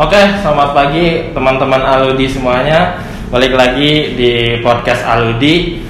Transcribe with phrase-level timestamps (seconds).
[0.00, 3.04] Oke, selamat pagi teman-teman Aludi semuanya.
[3.28, 5.84] Balik lagi di podcast Aludi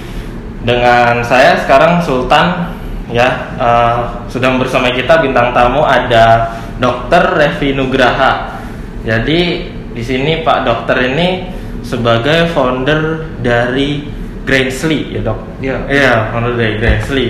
[0.67, 2.75] dengan saya sekarang Sultan
[3.07, 3.55] ya.
[3.55, 7.39] eh, sudah bersama kita bintang tamu ada Dr.
[7.39, 8.59] Revi Nugraha.
[9.07, 11.47] Jadi di sini Pak Dokter ini
[11.87, 14.11] sebagai founder dari
[14.43, 15.39] Grainsly ya dok.
[15.63, 15.87] Iya.
[15.87, 17.27] Iya, founder dari Grainsly.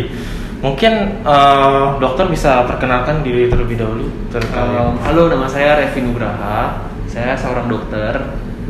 [0.61, 6.85] Mungkin eh, dokter bisa perkenalkan diri terlebih dahulu terkait Um, halo, nama saya Revi Nugraha.
[7.09, 8.13] Saya seorang dokter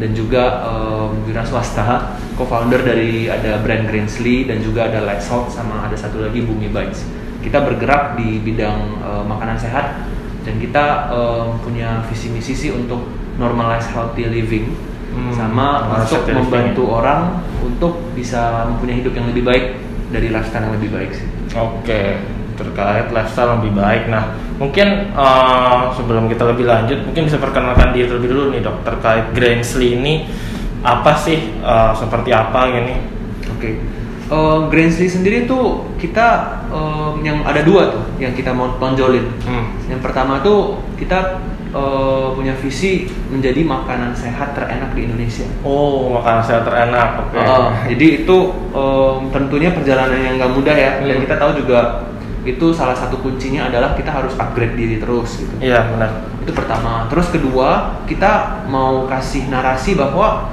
[0.00, 5.52] dan juga um, wira swasta, co-founder dari ada brand Grainsly dan juga ada Light Salt
[5.52, 7.04] sama ada satu lagi Bumi Bites.
[7.44, 10.08] Kita bergerak di bidang uh, makanan sehat
[10.46, 13.02] dan kita um, punya visi misi sih untuk
[13.36, 14.72] normalize healthy living
[15.10, 17.02] Hmm, sama untuk membantu ya.
[17.02, 17.20] orang
[17.66, 19.64] untuk bisa mempunyai hidup yang lebih baik
[20.14, 21.26] dari lifestyle yang lebih baik sih.
[21.56, 22.22] Oke,
[22.54, 24.06] terkait lifestyle lebih baik.
[24.06, 28.86] Nah, mungkin eh, sebelum kita lebih lanjut, mungkin bisa perkenalkan diri terlebih dulu nih dok
[28.86, 30.30] terkait Grainsly ini
[30.84, 32.94] apa sih, eh, seperti apa ini?
[33.50, 33.70] Oke,
[34.30, 39.26] Eh, Grainsly sendiri tuh kita em, yang ada dua tuh yang kita mau tonjolin.
[39.42, 39.74] Hmm.
[39.90, 45.46] Yang pertama tuh kita eh, punya visi menjadi makanan sehat terenak di Indonesia.
[45.62, 47.30] Oh, makanan sehat terenak.
[47.30, 47.38] Oke.
[47.38, 48.36] Eh, jadi itu
[48.74, 50.90] em, tentunya perjalanan yang nggak mudah ya.
[51.02, 51.24] Dan Hmm.
[51.26, 51.80] kita tahu juga
[52.42, 55.54] itu salah satu kuncinya adalah kita harus upgrade diri terus gitu.
[55.60, 56.24] Iya benar.
[56.42, 57.06] Itu pertama.
[57.12, 60.50] Terus kedua, kita mau kasih narasi bahwa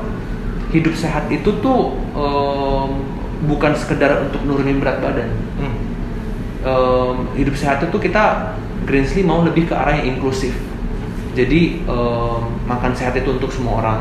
[0.69, 2.89] hidup sehat itu tuh em,
[3.47, 5.31] bukan sekedar untuk nurunin berat badan.
[5.57, 5.75] Hmm.
[6.61, 8.53] Em, hidup sehat itu kita
[8.87, 10.55] Grainsly mau lebih ke arah yang inklusif.
[11.37, 13.99] Jadi em, makan sehat itu untuk semua orang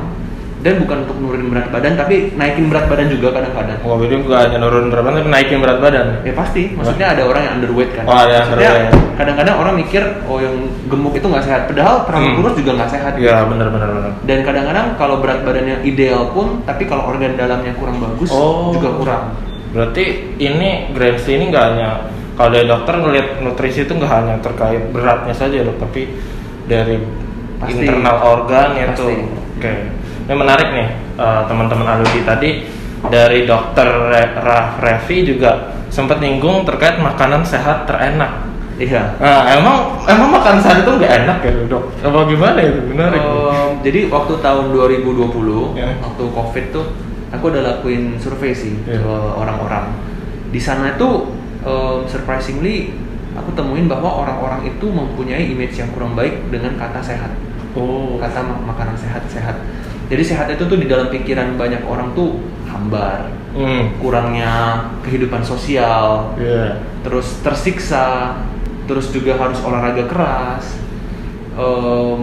[0.64, 3.76] dan bukan untuk nurunin berat badan tapi naikin berat badan juga kadang-kadang.
[3.84, 6.06] Oh, jadi nggak hanya nurun berat badan, tapi naikin berat badan.
[6.24, 8.04] Ya pasti, maksudnya ada orang yang underweight kan.
[8.08, 8.72] Oh, ada Maksudnya
[9.14, 10.56] kadang-kadang orang mikir oh yang
[10.88, 12.36] gemuk itu nggak sehat, padahal terlalu Hmm.
[12.40, 13.12] kurus juga nggak sehat.
[13.20, 14.12] Iya benar benar benar.
[14.24, 18.72] Dan kadang-kadang kalau berat badannya ideal pun, tapi kalau organ dalamnya kurang bagus Oh.
[18.72, 19.24] juga kurang.
[19.76, 20.04] Berarti
[20.40, 21.88] ini Grainsly ini nggak hanya
[22.32, 26.08] kalau dari dokter ngelihat nutrisi itu nggak hanya terkait beratnya saja dok, tapi
[26.66, 26.96] dari
[27.56, 27.82] Pasti.
[27.82, 29.06] internal organ itu.
[29.06, 29.16] Pasti.
[29.56, 29.72] Oke,
[30.28, 32.50] ini menarik nih eh, teman-teman Aludi tadi
[33.06, 38.44] dari dokter Re- Ra- Revi juga sempat nyinggung terkait makanan sehat terenak.
[38.76, 39.16] Iya.
[39.16, 41.84] Nah, emang emang makanan sehat itu nggak enak ya dok?
[42.04, 42.80] Apa gimana itu?
[42.92, 43.20] Menarik.
[43.24, 45.96] Em, jadi waktu tahun 2020, Ya.
[45.96, 46.86] waktu COVID tuh,
[47.32, 49.00] aku udah lakuin survei sih Ya.
[49.00, 49.96] ke orang-orang.
[50.52, 51.32] Di sana tuh
[51.64, 52.92] em, surprisingly
[53.36, 57.30] aku temuin bahwa orang-orang itu mempunyai image yang kurang baik dengan kata sehat.
[57.76, 59.56] oh, Kata mak- makanan sehat-sehat.
[60.06, 62.38] Jadi sehat itu tuh di dalam pikiran banyak orang tuh
[62.70, 66.78] hambar, hmm, kurangnya kehidupan sosial, iya.
[67.02, 68.38] terus tersiksa,
[68.86, 70.78] terus juga harus olahraga keras,
[71.58, 72.18] em,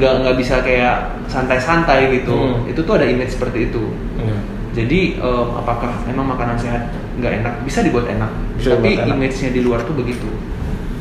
[0.00, 2.32] nggak nggak bisa kayak santai-santai gitu.
[2.32, 2.64] Hmm.
[2.72, 3.84] Itu tuh ada image seperti itu.
[4.16, 4.38] Iya.
[4.72, 6.88] Jadi em, apakah emang makanan sehat
[7.20, 7.54] nggak enak?
[7.68, 10.28] Bisa dibuat enak, Bisa tapi image-nya di luar tuh begitu.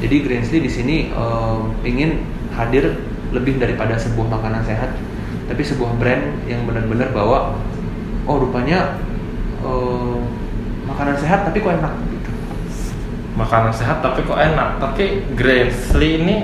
[0.06, 2.22] Jadi Grainsly di sini em, ingin
[2.54, 2.94] hadir
[3.34, 4.94] lebih daripada sebuah makanan sehat,
[5.50, 7.58] tapi sebuah brand yang benar-benar bawa,
[8.30, 9.02] oh rupanya
[9.66, 10.22] em,
[10.86, 12.30] makanan sehat tapi kok enak gitu.
[13.34, 16.36] makanan sehat tapi kok enak tapi Grainsly ini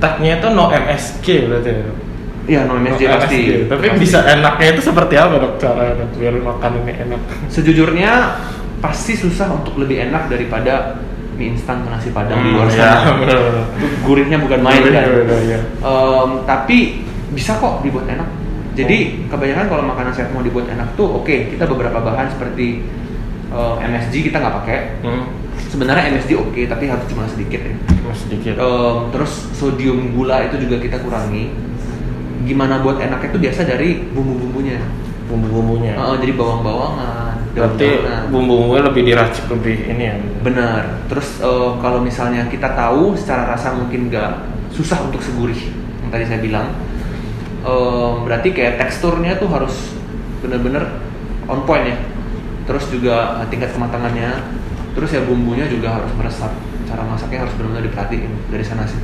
[0.00, 1.84] tagnya itu no MSG berarti ya?
[2.46, 3.40] Iya, no MSG No pasti.
[3.68, 4.00] tapi Pasti.
[4.00, 7.20] bisa enaknya itu seperti apa dok cara biar makan ini enak
[7.52, 8.12] Sejujurnya
[8.80, 10.96] pasti susah untuk lebih enak daripada
[11.36, 13.12] mie instan atau nasi padang di Hmm, luar ya, sana.
[13.20, 13.64] benar-benar.
[13.76, 15.40] Itu Gurihnya bukan main Gurihnya kan.
[15.42, 15.58] iya.
[15.78, 16.78] Em, tapi
[17.30, 18.28] bisa kok dibuat enak.
[18.72, 22.84] Jadi kebanyakan kalau makanan sehat mau dibuat enak tuh oke kita beberapa bahan seperti
[23.46, 24.78] em, MSG kita nggak pakai.
[25.00, 25.24] hmm,
[25.66, 27.74] Sebenarnya MSG oke tapi harus cuma sedikit ya.
[28.14, 31.52] sedikit Em, terus sodium gula itu juga kita kurangi.
[32.42, 34.78] Gimana buat enaknya itu biasa dari bumbu-bumbunya.
[35.26, 37.88] bumbu-bumbunya Eh, jadi bawang-bawangan, berarti
[38.28, 41.08] bumbu-bumbunya lebih diracik lebih ini ya Benar.
[41.10, 44.32] Terus eh, kalau misalnya kita tahu secara rasa mungkin nggak
[44.76, 45.58] susah untuk segurih
[46.04, 46.70] yang tadi saya bilang,
[47.66, 49.74] eh, berarti kayak teksturnya tuh harus
[50.44, 50.86] bener-bener
[51.50, 51.96] on point ya.
[52.68, 54.38] Terus juga eh, tingkat kematangannya,
[54.94, 56.52] terus ya bumbunya juga harus meresap.
[56.86, 59.00] Cara masaknya harus benar-benar diperhatiin dari sana sih.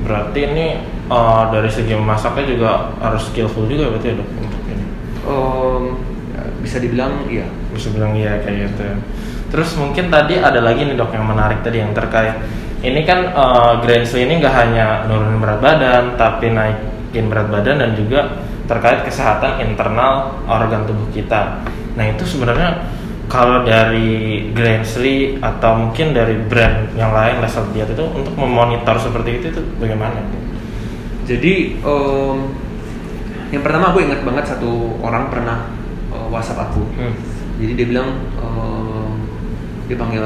[0.00, 0.66] berarti ini
[1.10, 2.70] eh, dari segi masaknya juga
[3.02, 4.88] harus skillful juga berarti ya dok untuk ini ya,
[6.60, 7.48] bisa dibilang iya.
[7.72, 8.82] bisa bilang iya kayak gitu
[9.50, 12.38] terus mungkin tadi ada lagi nih dok yang menarik tadi yang terkait
[12.80, 17.90] ini kan uh, Grainsly ini nggak hanya nurunin berat badan tapi naikin berat badan dan
[17.98, 18.40] juga
[18.70, 21.60] terkait kesehatan internal organ tubuh kita
[21.98, 22.86] nah itu sebenarnya
[23.30, 29.38] kalau dari Grainsly atau mungkin dari brand yang lain Lesel Diet itu untuk memonitor seperti
[29.38, 30.18] itu itu bagaimana?
[31.30, 32.36] Jadi em,
[33.54, 35.62] yang pertama aku ingat banget satu orang pernah
[36.30, 36.82] WhatsApp aku.
[36.94, 37.14] Hmm.
[37.58, 39.12] Jadi dia bilang em,
[39.84, 40.22] dia panggil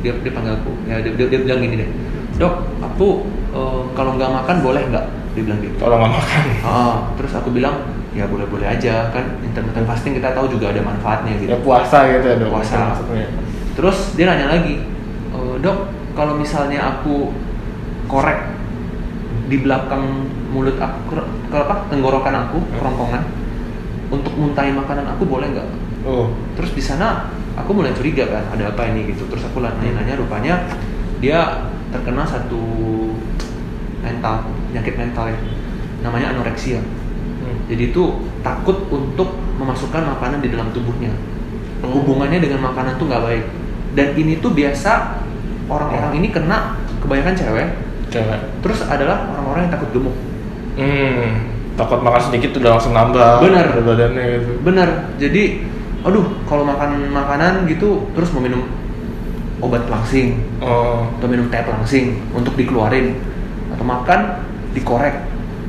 [0.00, 1.90] dia, dia panggil aku ya dia, dia, dia bilang gini deh
[2.36, 6.40] dok aku eh, kalau nggak makan boleh nggak dia bilang gitu Kalau nggak makan.
[6.62, 7.80] ah terus aku bilang
[8.12, 12.06] ya boleh boleh aja kan intermittent fasting kita tahu juga ada manfaatnya gitu Ya puasa
[12.06, 12.48] gitu ya dok.
[12.50, 12.76] Puasa.
[12.92, 13.28] Maksudnya.
[13.72, 14.74] terus dia nanya lagi
[15.28, 15.78] "E, dok
[16.12, 17.32] kalau misalnya aku
[18.06, 18.40] korek
[19.44, 20.04] di belakang
[20.48, 20.98] mulut aku
[21.46, 22.72] kalau apa tenggorokan aku Hmm.
[22.78, 23.22] kerongkongan
[24.08, 25.68] untuk muntahin makanan aku boleh nggak
[26.06, 26.30] Oh.
[26.54, 27.26] terus di sana
[27.58, 30.70] aku mulai curiga kan ada apa ini gitu terus aku nanya-nanya rupanya
[31.18, 32.62] dia terkena satu
[33.98, 35.38] mental penyakit mental ya
[36.00, 36.78] namanya anoreksia
[37.36, 37.58] Hmm.
[37.66, 38.02] jadi itu
[38.42, 41.10] takut untuk memasukkan makanan di dalam tubuhnya
[41.82, 43.44] hubungannya dengan makanan tuh nggak baik
[43.94, 45.22] dan ini tuh biasa
[45.66, 47.68] orang-orang ini kena kebanyakan cewek
[48.10, 48.40] Cewek.
[48.62, 50.16] terus adalah orang-orang yang takut gemuk
[50.76, 51.55] Hmm.
[51.76, 53.30] Takut makan sedikit udah langsung nambah.
[53.40, 53.66] Bener.
[53.76, 54.50] Badannya gitu.
[54.60, 55.42] bener jadi
[56.02, 58.62] aduh kalau makan makanan gitu terus mau minum
[59.58, 61.04] obat pelangsing Oh.
[61.12, 63.18] atau minum teh pelangsing untuk dikeluarin
[63.68, 64.38] atau makan
[64.70, 65.18] dikorek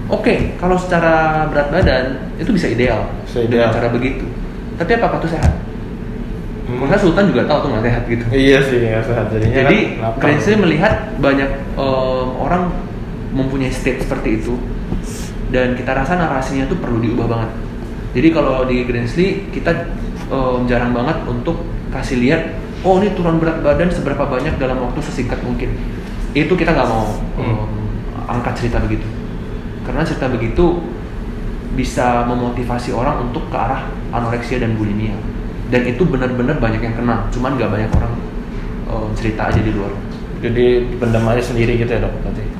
[0.07, 1.13] oke kalau secara
[1.47, 2.05] berat badan
[2.35, 3.75] itu bisa ideal Bisa dengan ideal.
[3.75, 4.25] cara begitu
[4.75, 5.53] tapi apakah itu sehat?
[6.63, 6.83] Hmm.
[6.83, 9.55] Karena Sultan juga tahu tuh nggak sehat gitu Iya sih nggak sehat jadinya.
[9.57, 10.19] jadi kan lapar.
[10.21, 12.63] Gransley melihat banyak em, orang
[13.31, 14.53] mempunyai state seperti itu
[15.53, 17.49] dan kita rasa narasinya tuh perlu diubah banget.
[18.15, 19.71] Jadi kalau di Gransley kita
[20.27, 21.63] em, jarang banget untuk
[21.93, 22.41] kasih lihat
[22.83, 25.71] oh ini turun berat badan seberapa banyak dalam waktu sesingkat mungkin.
[26.35, 27.45] Itu kita nggak mau Hmm.
[27.45, 27.69] em,
[28.27, 29.07] angkat cerita begitu.
[29.87, 30.83] Karena cerita begitu
[31.77, 35.15] bisa memotivasi orang untuk ke arah anoreksia dan bulimia.
[35.67, 38.13] Dan itu benar-benar banyak yang kena cuman nggak banyak orang
[38.91, 39.93] em, cerita aja di luar.
[40.37, 42.13] Jadi pendam aja sendiri gitu ya dok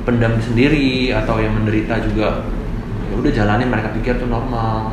[0.08, 2.40] pendam sendiri atau yang menderita juga
[3.08, 4.92] ya udah jalanin mereka pikir tuh normal.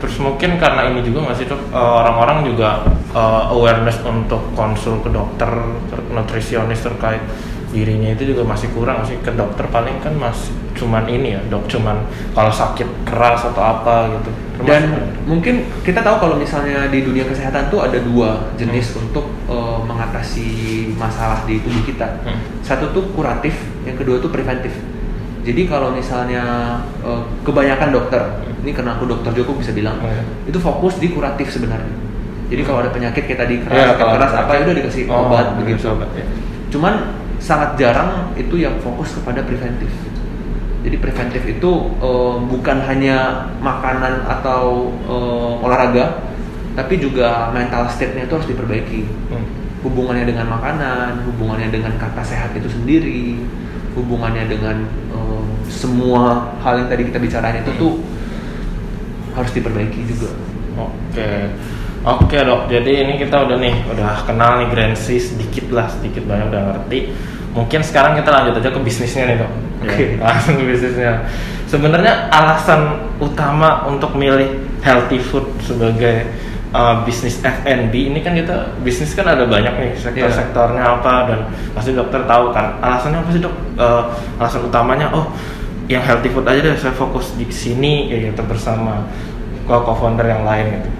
[0.00, 1.60] Terus mungkin karena ini juga nggak sih dok?
[1.68, 5.50] Eh, orang-orang juga eh, awareness untuk konsul ke dokter,
[5.90, 7.20] ter- nutrisionis terkait
[7.70, 9.20] dirinya itu juga masih kurang sih.
[9.20, 12.00] Ke dokter paling kan masih cuman ini ya dok cuman
[12.32, 14.30] kalau sakit keras atau apa gitu.
[14.60, 19.28] dan Termasuk- mungkin kita tahu kalau misalnya di dunia kesehatan tuh ada dua jenis untuk
[19.46, 20.48] eh, mengatasi
[20.96, 22.08] masalah di tubuh kita.
[22.24, 22.40] Hmm.
[22.62, 23.52] satu tuh kuratif
[23.84, 24.72] yang kedua tuh preventif
[25.40, 26.44] jadi kalau misalnya
[27.00, 28.22] eh, kebanyakan dokter
[28.60, 30.22] ini karena aku dokter juga aku bisa bilang Oh, iya.
[30.44, 31.92] itu fokus di kuratif sebenarnya
[32.50, 35.24] jadi kalau ada penyakit kayak tadi keras, Iya, kalau keras apa ya udah dikasih Oh,
[35.24, 36.24] obat dikasih begitu obat, ya.
[36.68, 36.94] cuman
[37.40, 39.88] sangat jarang itu yang fokus kepada preventif
[40.80, 43.18] jadi preventif itu eh, bukan hanya
[43.58, 46.20] makanan atau eh, olahraga
[46.70, 49.46] tapi juga mental state-nya itu harus diperbaiki Hmm.
[49.80, 53.40] hubungannya dengan makanan hubungannya dengan kata sehat itu sendiri
[53.94, 54.84] hubungannya dengan
[55.70, 58.02] semua hal yang tadi kita bicarain itu tuh
[59.38, 60.34] harus diperbaiki juga
[60.80, 61.30] Oke,
[62.06, 62.70] oke dok.
[62.70, 67.12] Jadi ini kita udah nih, udah kenal nih Grancy sedikit lah, sedikit banyak udah ngerti.
[67.50, 69.52] Mungkin sekarang kita lanjut aja ke bisnisnya nih dok.
[69.84, 70.04] Oke.
[70.16, 71.26] Ya, langsung ke bisnisnya.
[71.66, 76.26] Sebenarnya alasan utama untuk milih healthy food sebagai
[76.74, 81.40] uh, bisnis F&B ini kan kita bisnis kan ada banyak nih sektor-sektornya apa dan
[81.74, 83.54] pasti dokter tahu kan alasannya apa sih dok?
[83.78, 84.02] Uh,
[84.42, 85.30] alasan utamanya oh
[85.90, 89.10] yang healthy food aja deh saya fokus di sini kayak gitu bersama
[89.66, 90.90] co- co-founder yang lain gitu.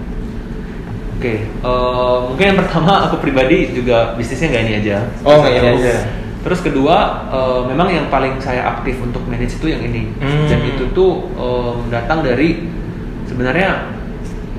[1.15, 4.97] Oke, eh, mungkin yang pertama aku pribadi juga bisnisnya nggak ini aja.
[5.23, 5.95] Oh, nggak ini aja.
[6.41, 6.97] Terus kedua,
[7.31, 10.11] eh, memang yang paling saya aktif untuk manage itu yang ini.
[10.19, 10.49] Hmm.
[10.51, 12.67] Dan itu tuh eh, datang dari
[13.31, 13.87] sebenarnya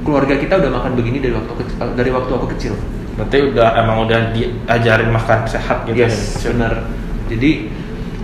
[0.00, 2.72] keluarga kita udah makan begini dari waktu kecil, dari waktu aku kecil.
[3.20, 6.56] Berarti udah emang udah diajarin makan sehat gitu yes, ya.
[6.56, 6.88] benar.
[7.28, 7.68] Jadi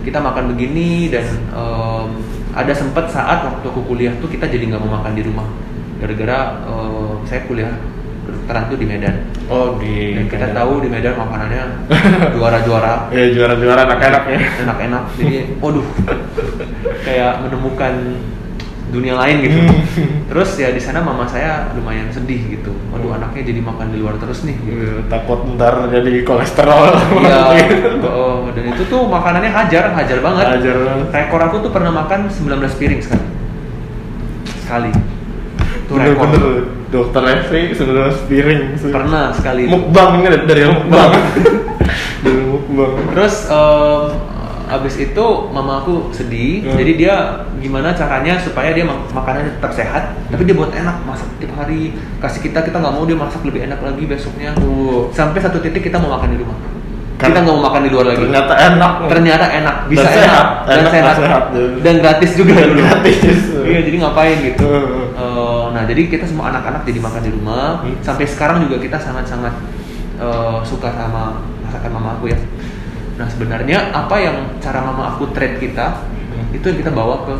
[0.01, 2.09] kita makan begini dan em,
[2.51, 5.47] ada sempat saat waktu aku kuliah tuh kita jadi nggak mau makan di rumah
[5.99, 7.71] gara-gara em, saya kuliah
[8.25, 9.15] kedokteran tuh di Medan.
[9.49, 10.57] Oh di Dan kita Medan.
[10.57, 11.63] tahu di Medan makanannya
[12.37, 14.39] juara-juara, Ya juara-juara anak-anak ya.
[14.65, 15.03] enak-enak.
[15.17, 15.87] Jadi, waduh,
[17.05, 17.93] kayak menemukan
[18.89, 19.59] dunia lain gitu.
[20.29, 22.73] Terus ya di sana mama saya lumayan sedih gitu.
[22.89, 24.57] Waduh, anaknya jadi makan di luar terus nih.
[24.57, 24.77] Gitu.
[24.77, 26.91] Iya, Takut ntar jadi kolesterol.
[27.21, 27.39] Iya,
[28.09, 30.45] oh, dan itu tuh makanannya hajar, hajar banget.
[30.59, 30.77] Hajar.
[31.13, 33.25] Rekor aku tuh pernah makan 19 piring sekali.
[34.65, 34.91] Sekali.
[35.85, 36.25] Itu rekor.
[36.29, 38.61] Bener-bener dokter Efri sebenarnya piring.
[38.89, 39.69] Pernah sekali.
[39.69, 41.11] Mukbang ini dari mukbang.
[42.25, 42.91] dari mukbang.
[43.13, 44.01] Terus em,
[44.69, 46.77] abis itu mama aku sedih, Hmm.
[46.77, 47.15] jadi dia
[47.57, 51.91] gimana caranya supaya dia mak- makanannya tetap sehat, tapi dia buat enak masak tiap hari
[52.17, 54.53] kasih kita kita nggak mau dia masak lebih enak lagi besoknya.
[54.55, 55.09] Uh.
[55.09, 56.53] Sampai satu titik kita mau makan di rumah.
[57.19, 60.63] kita nggak mau makan di luar lagi ternyata enak ternyata enak bisa Dan enak, Enak
[60.63, 61.43] dan sehat, sehat,
[61.83, 62.79] dan gratis juga Dan dulu.
[62.79, 63.19] gratis.
[63.61, 64.63] iya jadi ngapain gitu.
[65.11, 67.99] Eh, nah jadi kita semua anak-anak jadi makan di rumah Hmm.
[67.99, 69.51] sampai sekarang juga kita sangat-sangat
[70.15, 72.39] eh, suka sama masakan mama aku ya
[73.19, 76.55] nah sebenarnya apa yang cara mama aku trade kita Hmm.
[76.55, 77.33] itu yang kita bawa ke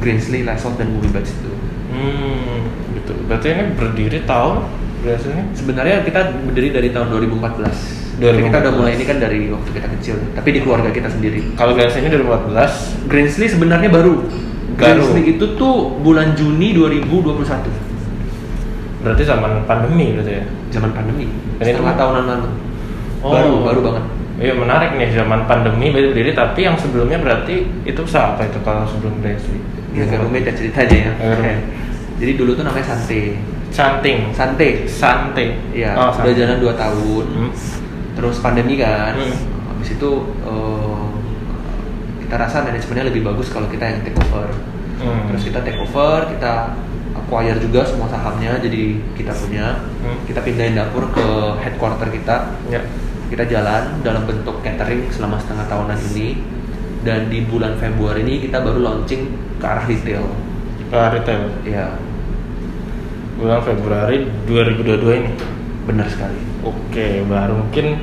[0.00, 1.52] Greensley, Lysol dan Movie Bites itu
[1.90, 3.12] Hmm, gitu.
[3.28, 4.64] Berarti ini berdiri tahun
[5.02, 5.44] biasanya?
[5.52, 9.88] sebenarnya kita berdiri dari tahun 2014 Tapi kita udah mulai ini kan dari waktu kita
[9.98, 14.24] kecil tapi di keluarga kita sendiri Kalau ini 2014, Greensley sebenarnya baru.
[14.72, 15.04] Baru.
[15.04, 17.68] Greensley itu tuh bulan Juni 2021,
[19.00, 20.44] berarti zaman pandemi berarti ya?
[20.70, 21.26] zaman pandemi.
[21.58, 22.48] Itu- Setengah tahunan lalu.
[23.20, 23.32] Oh.
[23.34, 24.04] Baru, baru banget.
[24.40, 28.88] Iya menarik nih zaman pandemi berdiri tapi yang sebelumnya berarti itu usaha apa itu kalau
[28.88, 29.60] sebelum Gracely?
[29.92, 31.12] Ya agak rumit ya ceritanya ya.
[31.36, 31.60] Rumit.
[32.24, 33.36] Jadi dulu tuh namanya Sante.
[33.68, 34.88] Canting, Sante.
[34.88, 35.46] Sante.
[35.76, 37.24] Iya, oh, udah jalan 2 tahun.
[37.36, 37.52] Hmm.
[38.16, 39.12] Terus pandemi kan.
[39.12, 39.36] Hmm.
[39.76, 40.10] Habis itu
[40.48, 41.04] eh,
[42.24, 44.48] kita rasa manajemennya lebih bagus kalau kita yang take over.
[45.04, 45.28] Hmm.
[45.32, 46.80] Terus kita take over, kita
[47.12, 49.84] acquire juga semua sahamnya jadi kita punya.
[50.00, 50.16] Hmm.
[50.24, 51.26] Kita pindahin dapur ke
[51.60, 52.56] headquarter kita.
[52.72, 52.80] Ya.
[53.30, 56.36] Kita jalan dalam bentuk catering selama setengah tahunan ini.
[57.00, 59.24] Dan di bulan Februari ini kita baru launching
[59.56, 60.26] ke arah retail.
[60.92, 61.48] Ke retail.
[61.64, 61.96] Ya,
[63.40, 65.32] Bulan Februari 2022 ini.
[65.88, 66.36] benar sekali.
[66.60, 67.96] Oke, baru mungkin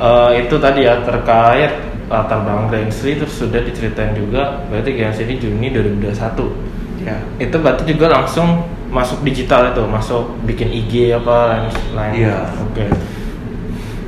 [0.00, 1.68] eh, itu tadi ya terkait
[2.08, 7.16] latar belakang Grandsley terus sudah diceritain juga berarti Grandsley ini Juni 2021 Ya.
[7.40, 8.60] itu berarti juga langsung
[8.92, 11.64] masuk digital itu masuk bikin IG apa lain
[11.96, 12.36] lain Iya.
[12.60, 12.84] oke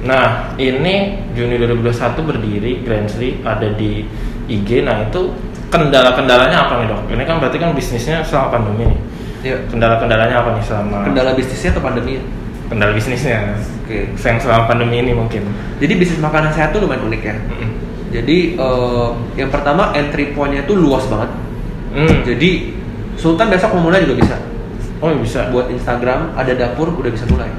[0.02, 0.94] nah ini
[1.32, 4.02] Juni 2021 berdiri Grandsley ada di
[4.50, 5.30] IG nah itu
[5.70, 9.00] kendala-kendalanya apa nih dok ini kan berarti kan bisnisnya selama pandemi nih
[9.42, 9.58] Ya.
[9.66, 12.22] kendala-kendalanya apa nih selama Kendala bisnisnya atau pandemi?
[12.70, 14.06] kendala bisnisnya Oke.
[14.14, 15.42] yang selama pandemi ini mungkin
[15.82, 17.34] Jadi bisnis makanan sehat tuh lumayan unik ya.
[17.34, 17.70] Mm-mm.
[18.14, 21.26] Jadi eh, yang pertama entry point-nya tuh luas banget.
[21.90, 22.22] Hmm.
[22.22, 22.70] Jadi
[23.18, 24.36] Sultan besok mau mulai juga bisa.
[25.02, 27.50] oh bisa Buat Instagram ada dapur udah bisa mulai.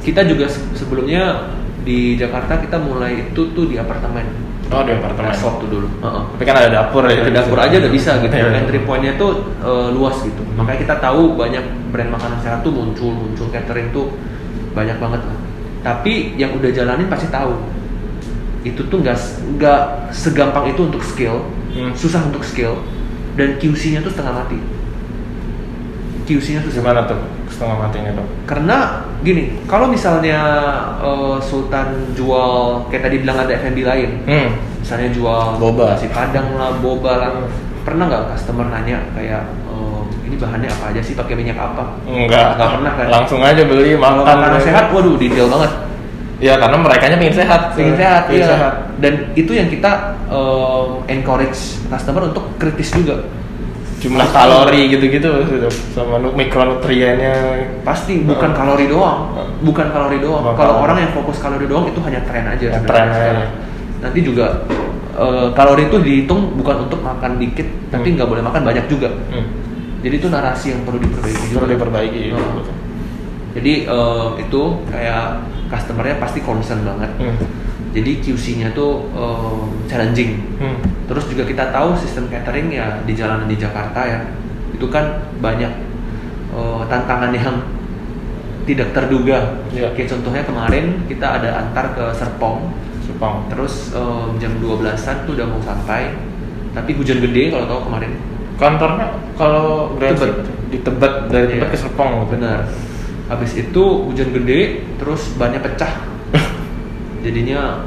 [0.00, 1.52] Kita juga se- sebelumnya
[1.86, 4.26] di Jakarta kita mulai itu tuh di apartemen.
[4.66, 5.86] oh di apartemen Resort tuh dulu.
[6.02, 6.22] Heeh.
[6.34, 8.34] tapi kan ada dapur ya Ke dapur aja udah bisa gitu.
[8.34, 8.50] Iya.
[8.58, 10.42] Entry point-nya tuh eh, luas gitu.
[10.58, 11.62] Makanya kita tahu banyak
[11.94, 14.10] brand makanan sehat tuh muncul, muncul catering tuh
[14.74, 15.38] banyak banget lah.
[15.86, 17.54] Tapi yang udah jalanin pasti tahu.
[18.66, 19.14] Itu tuh nggak
[19.54, 21.94] nggak segampang itu untuk skill, Hmm.
[21.94, 22.82] susah untuk skill
[23.38, 24.58] dan QC-nya tuh setengah mati.
[26.26, 28.76] QC-nya tuh gimana tuh setengah matinya dok karena
[29.24, 30.38] gini, kalau misalnya
[31.00, 34.48] eh, Sultan jual kayak tadi bilang ada F&B lain, hmm.
[34.84, 35.96] misalnya jual Boba.
[35.96, 37.30] nasi padang lah, boba lah,
[37.82, 41.96] pernah nggak customer nanya kayak eh, ini bahannya apa aja sih, pakai minyak apa?
[42.06, 43.06] enggak Nggak pernah kan?
[43.08, 45.72] langsung aja beli Kalau makan makanan sehat, waduh detail banget.
[46.36, 48.48] ya karena mereka nya pengen sehat Pengen sehat, pengen iya.
[48.52, 53.24] sehat Dan itu yang kita eh, encourage customer untuk kritis juga.
[54.06, 55.30] Jumlah kalori gitu-gitu
[55.90, 57.34] sama nu- mikronutriennya
[57.82, 60.42] Pasti bukan kalori doang, bukan kalori doang.
[60.44, 60.84] Bukan Kalau kalori.
[60.84, 62.66] orang yang fokus kalori doang itu hanya tren aja.
[62.68, 63.14] Ya, tren aja.
[63.16, 63.50] sekarang.
[63.98, 64.46] Nanti juga
[65.12, 68.14] eh, kalori itu dihitung bukan untuk makan dikit, tapi Hmm.
[68.14, 69.10] nggak boleh makan banyak juga.
[69.10, 69.46] hmm.
[69.98, 71.58] Jadi itu narasi yang perlu diperbaiki juga.
[71.58, 72.62] perlu diperbaiki Oh.
[73.52, 75.24] Jadi eh, itu kayak
[75.66, 77.10] customernya pasti concern banget.
[77.18, 77.36] Hmm.
[77.96, 80.36] Jadi QC-nya tuh eh, challenging.
[80.60, 80.76] Hmm.
[81.08, 84.20] Terus juga kita tahu sistem catering ya di jalanan di Jakarta ya
[84.76, 85.72] itu kan banyak
[86.52, 87.56] eh, tantangan yang
[88.68, 89.62] tidak terduga.
[89.72, 89.94] Iya.
[89.96, 92.68] Kayak contohnya kemarin kita ada antar ke Serpong,
[93.06, 96.12] Sepang terus eh, jam 12-an tuh udah mau sampai,
[96.76, 98.12] tapi hujan gede kalau tahu kemarin.
[98.56, 100.32] kantornya kalau Tebet.
[100.72, 101.60] di Tebet dari Iya.
[101.60, 102.40] Tebet ke Serpong gitu.
[102.40, 102.60] Benar.
[103.26, 105.92] Habis itu hujan gede, terus bannya pecah.
[107.26, 107.82] Jadinya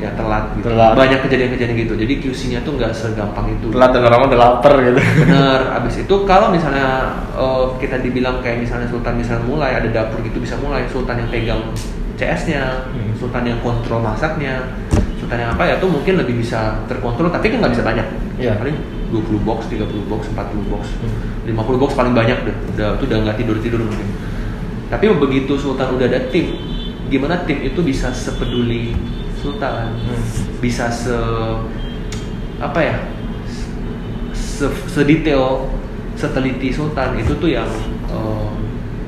[0.00, 0.72] ya telat gitu.
[0.72, 0.96] Telat.
[0.96, 1.94] Banyak kejadian-kejadian gitu.
[2.00, 3.68] Jadi QC-nya tuh nggak segampang itu.
[3.68, 5.60] telat dan orang udah lapar gitu Bener.
[5.76, 10.40] Abis itu kalau misalnya eh, kita dibilang kayak misalnya Sultan misalnya mulai ada dapur gitu
[10.40, 11.62] bisa mulai Sultan yang pegang
[12.16, 13.12] CS-nya, Hmm.
[13.16, 14.60] Sultan yang kontrol masaknya,
[15.16, 18.06] Sultan yang apa ya tuh mungkin lebih bisa terkontrol tapi kan nggak bisa banyak.
[18.40, 18.56] Iya.
[18.60, 18.76] Paling
[19.12, 20.84] 20 box, 30 box, 40 box.
[21.00, 21.48] Hmm.
[21.48, 22.56] 50 box paling banyak deh.
[22.76, 24.08] Udah itu udah nggak tidur-tidur mungkin.
[24.92, 26.56] Tapi begitu Sultan udah ada tim,
[27.10, 28.94] gimana tim itu bisa sepeduli
[29.40, 30.22] Sultan, Hmm.
[30.60, 31.16] bisa se
[32.60, 32.96] apa ya,
[34.36, 35.64] se, sedetail,
[36.14, 37.68] seteliti Sultan itu tuh yang
[38.12, 38.48] eh,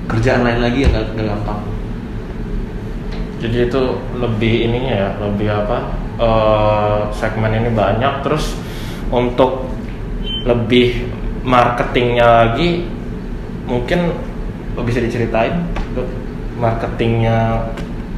[0.09, 1.61] kerjaan lain lagi yang nggak nggak gampang.
[3.43, 3.83] jadi itu
[4.23, 5.79] lebih ininya ya lebih apa
[6.17, 8.55] eh, segmen ini banyak terus
[9.11, 9.67] untuk
[10.47, 11.11] lebih
[11.43, 12.87] marketingnya lagi
[13.67, 14.15] mungkin
[14.87, 15.59] bisa diceritain
[16.57, 17.67] marketingnya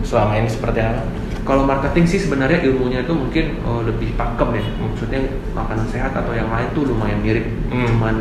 [0.04, 1.02] selama ini seperti apa
[1.44, 4.64] kalau marketing sih sebenarnya ilmunya itu mungkin eh, lebih pakem ya.
[4.80, 5.20] Maksudnya
[5.52, 7.44] makanan sehat atau yang lain tuh lumayan mirip.
[7.68, 7.84] Hmm.
[7.84, 8.16] Cuman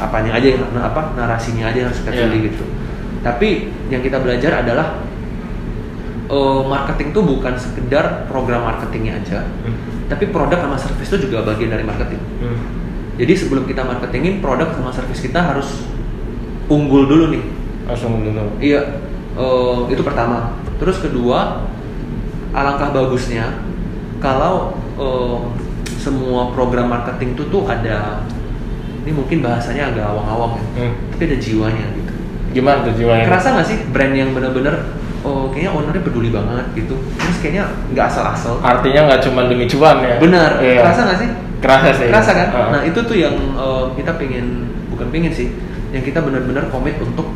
[0.00, 2.64] apanya aja yang apa narasinya aja yang harus kita pilih gitu.
[3.20, 4.96] Tapi yang kita belajar adalah
[6.32, 10.08] eh, marketing tuh bukan sekedar program marketingnya aja, Hmm.
[10.08, 12.20] tapi produk sama service itu juga bagian dari marketing.
[12.40, 12.58] Hmm.
[13.20, 15.84] Jadi sebelum kita marketingin produk sama service kita harus
[16.72, 17.44] unggul dulu nih.
[17.84, 18.80] langsung dulu Iya,
[19.36, 20.63] eh, itu pertama.
[20.76, 21.64] Terus kedua,
[22.50, 23.62] alangkah bagusnya
[24.18, 25.38] kalau eh,
[25.98, 28.22] semua program marketing itu tuh ada,
[29.02, 30.92] ini mungkin bahasanya agak awang-awang ya, Hmm.
[31.10, 32.12] tapi ada jiwanya gitu.
[32.54, 36.94] gimana tuh jiwanya Kerasa nggak sih brand yang bener-bener, oh kayaknya ownernya peduli banget gitu,
[37.18, 38.62] terus kayaknya nggak asal-asal.
[38.62, 40.78] artinya nggak cuma demi cuan ya Benar, Iya.
[40.78, 41.30] kerasa nggak sih?
[41.58, 42.48] kerasa sih Kerasa kan?
[42.52, 42.68] Heeh.
[42.70, 44.46] Nah itu tuh yang eh, kita pengen,
[44.92, 45.48] bukan pengen sih,
[45.90, 47.26] yang kita benar-benar komit untuk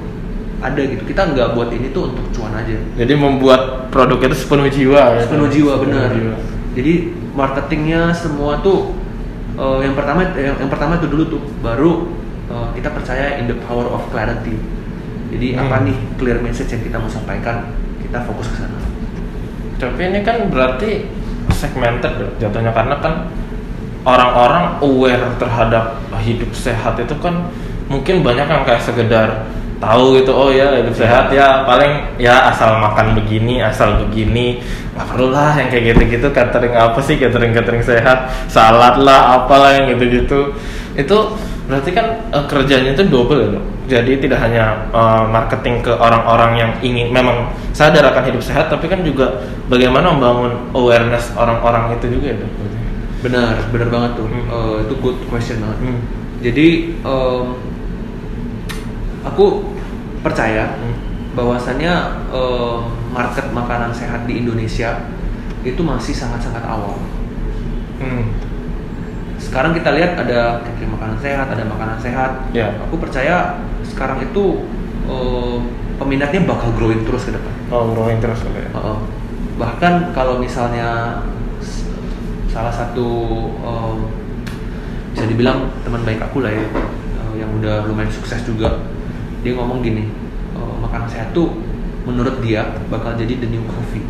[0.59, 1.03] ada gitu.
[1.05, 2.75] Kita nggak buat ini tuh untuk cuan aja.
[2.95, 6.11] jadi membuat produk itu sepenuh jiwa ya Sepenuh jiwa benar.
[6.11, 6.35] jiwa.
[6.75, 6.93] Jadi
[7.33, 8.95] marketingnya semua tuh
[9.55, 12.11] eh, yang pertama yang, yang pertama itu dulu tuh baru
[12.47, 14.59] eh, kita percaya in the power of clarity.
[15.29, 15.63] Jadi Hmm.
[15.63, 18.79] apa nih clear message yang kita mau sampaikan kita fokus ke sana.
[19.77, 21.07] tapi ini kan berarti
[21.55, 23.31] segmented jatuhnya karena kan
[24.03, 27.47] orang-orang aware terhadap hidup sehat itu kan
[27.87, 29.47] mungkin banyak yang kayak sekedar
[29.79, 31.01] tahu gitu oh ya hidup Iya.
[31.07, 34.59] sehat ya paling ya asal makan begini asal begini
[34.95, 39.79] nggak perlu lah yang kayak gitu-gitu catering apa sih catering catering sehat salad lah apalah
[39.79, 40.51] yang gitu-gitu
[40.99, 41.19] itu
[41.71, 43.61] berarti kan eh, kerjanya itu double ya
[43.99, 48.91] jadi tidak hanya eh, marketing ke orang-orang yang ingin memang sadar akan hidup sehat tapi
[48.91, 52.39] kan juga bagaimana membangun awareness orang-orang itu juga ya
[53.19, 54.31] Benar, benar banget tuh.
[54.31, 54.47] Hmm.
[54.47, 55.79] Eh, itu good question banget.
[55.83, 55.99] Hmm.
[56.39, 56.67] Jadi
[57.03, 57.45] em,
[59.29, 59.77] aku
[60.21, 60.97] percaya Hmm.
[61.33, 61.95] bahwasannya
[62.29, 62.81] em,
[63.15, 65.07] market makanan sehat di Indonesia
[65.63, 66.99] itu masih sangat-sangat awal.
[67.99, 68.35] Hmm.
[69.39, 72.31] Sekarang kita lihat ada catering makanan sehat, ada makanan sehat.
[72.51, 72.75] Ya.
[72.91, 74.67] Aku percaya sekarang itu
[75.07, 75.61] em,
[75.99, 77.55] peminatnya bakal growing terus ke depan.
[77.71, 78.71] Oh, growing terus kali ya.
[78.75, 78.99] Heeh.
[79.59, 81.19] bahkan kalau misalnya
[82.47, 83.09] salah satu
[83.59, 83.97] em,
[85.11, 88.71] bisa dibilang teman baik aku lah ya eh, yang udah lumayan sukses juga
[89.41, 90.05] dia ngomong gini
[90.55, 91.55] eh, makanan sehat tuh
[92.05, 94.05] menurut dia bakal jadi the new coffee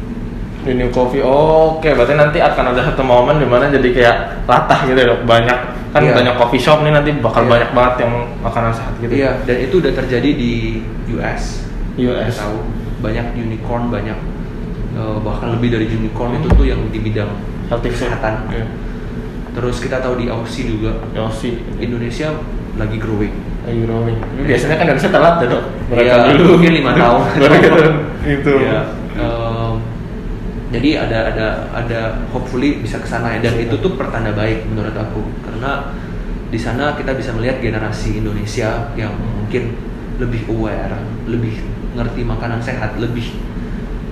[0.59, 1.23] The new coffee.
[1.23, 5.07] Oh, Oke, berarti nanti akan ada satu momen di mana jadi kayak latah gitu ya,
[5.07, 5.23] dok.
[5.23, 5.59] Banyak
[5.95, 6.13] kan Iya.
[6.19, 7.51] banyak coffee shop nih nanti bakal Iya.
[7.57, 8.13] banyak banget yang
[8.43, 9.13] makanan sehat gitu.
[9.17, 10.83] iya dan itu udah terjadi di
[11.15, 11.63] US
[11.97, 12.35] US.
[12.35, 12.59] Kita tahu
[13.01, 14.19] banyak unicorn banyak
[14.99, 17.31] eh, bahkan lebih dari unicorn itu tuh yang di bidang
[17.71, 18.67] Healthy kesehatan Iya.
[19.55, 21.55] terus kita tahu di Aussie juga Yosi.
[21.79, 22.35] Indonesia
[22.75, 23.33] lagi growing
[23.69, 24.17] Lagi growing.
[24.17, 25.65] Ini Biasanya kan Indonesia telat ya dok.
[25.89, 26.51] Mereka Iya, dulu.
[26.57, 27.21] mungkin lima tahun.
[27.37, 27.83] Gitu.
[28.25, 28.53] Itu.
[28.59, 28.79] Iya.
[29.15, 29.73] Em,
[30.69, 34.93] jadi ada ada ada hopefully bisa ke sana ya dan itu tuh pertanda baik menurut
[34.93, 35.97] aku karena
[36.49, 39.77] di sana kita bisa melihat generasi Indonesia yang mungkin
[40.17, 41.57] lebih aware, lebih
[41.93, 43.33] ngerti makanan sehat, lebih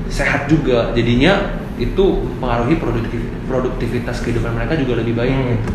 [0.07, 0.92] sehat juga.
[0.92, 5.49] Jadinya itu mempengaruhi produktif, produktivitas kehidupan mereka juga lebih baik Hmm.
[5.55, 5.71] gitu.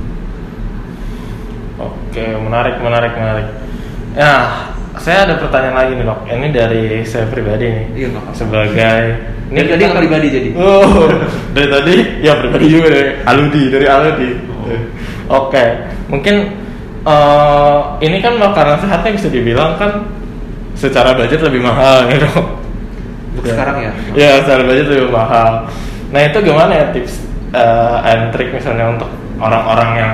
[1.81, 3.47] Oke, menarik, menarik, menarik.
[4.13, 4.67] Ya,
[4.99, 6.19] saya ada pertanyaan lagi nih dok.
[6.27, 7.85] Ini dari saya pribadi nih.
[7.95, 8.31] Iya, apa-apa.
[8.35, 8.95] Sebagai
[9.51, 10.49] Dari tadi pribadi jadi?
[10.55, 11.11] Oh,
[11.51, 14.29] dari tadi ya pribadi juga dari Aludi, dari Aludi.
[14.47, 15.43] Oh.
[15.43, 15.65] Oke,
[16.07, 16.55] mungkin
[17.03, 20.07] eh, ini kan makanan sehatnya bisa dibilang kan
[20.79, 22.45] secara budget lebih mahal nih dok.
[23.35, 23.91] Untuk sekarang ya?
[24.15, 25.67] Ya, secara budget lebih mahal.
[26.15, 27.19] Nah itu gimana ya tips
[27.51, 30.13] eh, and trick misalnya untuk orang-orang yang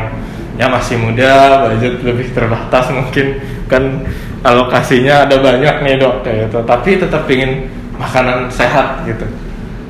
[0.58, 1.34] ya masih muda,
[1.70, 3.38] budget lebih terbatas mungkin
[3.70, 4.02] kan
[4.42, 9.26] alokasinya ada banyak nih dok kayak gitu, tapi tetap ingin makanan sehat gitu.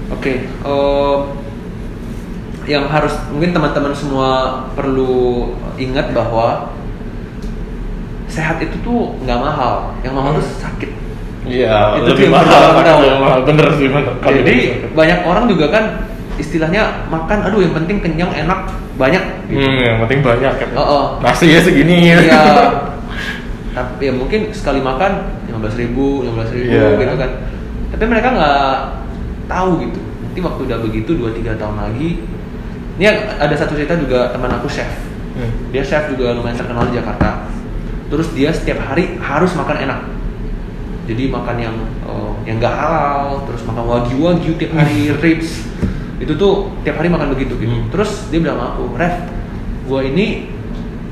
[0.08, 1.20] Oke, em,
[2.68, 4.30] yang harus mungkin teman-teman semua
[4.76, 6.72] perlu ingat bahwa
[8.28, 10.44] sehat itu tuh nggak mahal, yang mahal Hmm.
[10.44, 10.92] tuh sakit.
[11.48, 13.08] Iya, Itu lebih mahal, tahu.
[13.08, 13.40] lebih mahal.
[13.48, 14.56] bener sih Jadi
[14.92, 15.84] banyak orang juga kan
[16.38, 19.24] istilahnya makan, aduh yang penting kenyang, enak, banyak.
[19.50, 19.62] Gitu.
[19.62, 20.68] hmm, yang penting banyak ya.
[20.78, 21.06] Oh, oh.
[21.22, 22.14] Nasi ya segini.
[22.14, 22.42] Iya.
[23.78, 26.98] Tapi ya mungkin sekali makan 15.000 ribu, 15 ribu Iya.
[26.98, 27.32] gitu kan.
[27.94, 28.72] Tapi mereka nggak
[29.46, 30.00] tahu gitu.
[30.26, 32.10] Nanti waktu udah begitu 2-3 tahun lagi,
[32.98, 33.06] ini
[33.38, 34.90] ada satu cerita juga teman aku chef.
[35.38, 35.70] Hmm.
[35.70, 37.46] Dia chef juga lumayan terkenal di Jakarta.
[38.10, 40.00] Terus dia setiap hari harus makan enak.
[41.08, 45.70] Jadi makan yang eh, yang nggak halal, terus makan wagyu wagyu tiap hari ribs.
[46.18, 47.74] Itu tuh tiap hari makan begitu gitu.
[47.74, 47.90] Hmm.
[47.94, 49.16] Terus dia bilang sama aku, Ref,
[49.86, 50.50] gua ini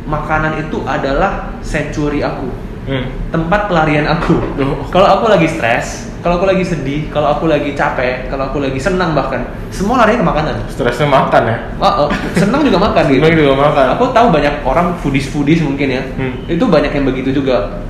[0.05, 2.49] makanan itu adalah sanctuary aku.
[2.85, 3.09] Hmm.
[3.33, 4.37] tempat pelarian aku.
[4.61, 4.85] Oh.
[4.93, 8.77] Kalau aku lagi stres, kalau aku lagi sedih, kalau aku lagi capek, kalau aku lagi
[8.77, 9.41] senang bahkan,
[9.73, 10.69] semua lari ke makanan.
[10.69, 11.57] Stresnya makan ya.
[11.81, 13.25] Oh, oh, senang juga makan gitu.
[13.25, 13.85] Senang juga makan.
[13.97, 16.01] Aku tahu banyak orang foodies-foodies mungkin ya.
[16.13, 16.45] Hmm.
[16.45, 17.81] Itu banyak yang begitu juga.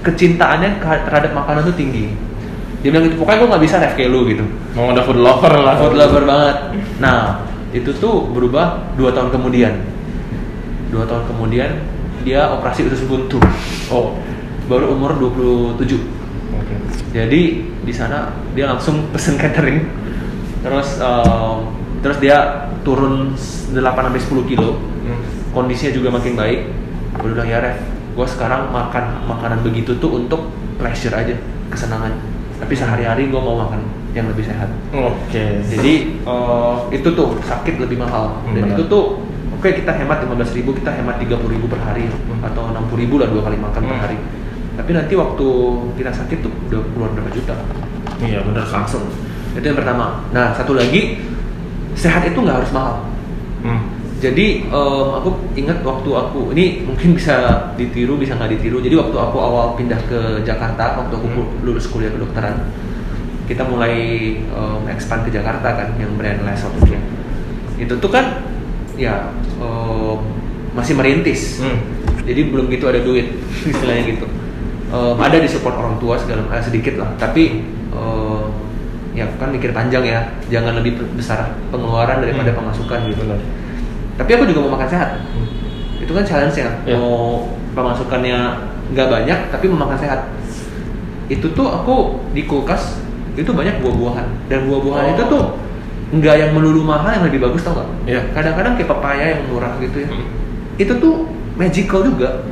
[0.00, 2.08] Kecintaannya ke- terhadap makanan tuh tinggi.
[2.78, 4.44] Dia bilang gitu, pokoknya gue nggak bisa ref kayak lu gitu.
[4.78, 5.74] Mau udah food lover lah.
[5.82, 6.56] Food lover banget.
[7.02, 7.42] Nah,
[7.74, 9.74] itu tuh berubah dua tahun kemudian.
[10.94, 11.70] Dua tahun kemudian
[12.22, 13.42] dia operasi usus buntu.
[13.90, 14.14] Oh.
[14.68, 15.80] Baru umur 27.
[16.54, 16.74] Oke.
[17.16, 17.42] Jadi
[17.82, 19.82] di sana dia langsung pesen catering.
[20.62, 21.58] Terus em,
[21.98, 24.78] terus dia turun 8 sampai 10 kilo.
[24.78, 25.20] Hmm.
[25.50, 26.60] Kondisinya juga makin baik.
[27.18, 27.80] Gue bilang ya Ref,
[28.14, 30.46] gue sekarang makan makanan begitu tuh untuk
[30.78, 31.34] pleasure aja,
[31.72, 32.37] kesenangan.
[32.58, 34.66] Tapi sehari-hari gue mau makan yang lebih sehat.
[34.90, 35.62] Oke.
[35.62, 38.74] Jadi eh, itu tuh sakit lebih mahal dan benar.
[38.74, 39.22] itu tuh
[39.54, 42.42] oke kita hemat 15.000 ribu kita hemat 30.000 ribu per hari Hmm.
[42.42, 44.02] atau 60.000 ribu lah dua kali makan per Hmm.
[44.02, 44.18] hari.
[44.74, 45.46] Tapi nanti waktu
[45.94, 47.54] kita sakit tuh udah keluar berapa juta
[48.18, 48.82] Iya bener kan.
[48.82, 49.06] langsung.
[49.52, 50.22] Itu yang pertama.
[50.30, 51.18] Nah satu lagi
[51.94, 53.06] sehat itu nggak harus mahal.
[53.60, 53.97] Hmm.
[54.18, 58.82] Jadi em, aku ingat waktu aku ini mungkin bisa ditiru bisa nggak ditiru.
[58.82, 61.46] Jadi waktu aku awal pindah ke Jakarta waktu aku Hmm.
[61.62, 62.66] lulus kuliah kedokteran,
[63.46, 63.94] kita mulai
[64.42, 66.98] em, expand ke Jakarta kan yang brand Les waktu itu.
[67.78, 68.42] Itu tuh kan
[68.98, 69.30] ya
[69.62, 70.18] em,
[70.74, 71.62] masih merintis.
[71.62, 71.78] Hmm.
[72.26, 73.38] Jadi belum gitu ada duit
[73.70, 74.26] istilahnya gitu.
[74.90, 77.62] Em, ada di support orang tua segala eh, sedikit lah, tapi
[77.94, 78.42] em,
[79.14, 82.66] ya kan mikir panjang ya, jangan lebih besar pengeluaran daripada Hmm.
[82.66, 83.22] pemasukan gitu.
[83.22, 83.38] Bener.
[84.18, 85.10] Tapi aku juga mau makan sehat.
[86.02, 86.70] Itu kan challenge ya.
[86.82, 86.98] Iya.
[86.98, 88.38] Mau pemasukannya
[88.90, 90.20] nggak banyak tapi mau makan sehat.
[91.30, 92.98] Itu tuh aku di kulkas
[93.38, 95.14] itu banyak buah-buahan dan buah-buahan Oh.
[95.14, 95.44] itu tuh
[96.08, 97.88] nggak yang melulu mahal yang lebih bagus tau nggak?
[98.10, 98.20] Iya.
[98.34, 100.08] Kadang-kadang kayak pepaya yang murah gitu ya.
[100.10, 100.26] Hmm.
[100.74, 101.14] Itu tuh
[101.54, 102.42] magical juga.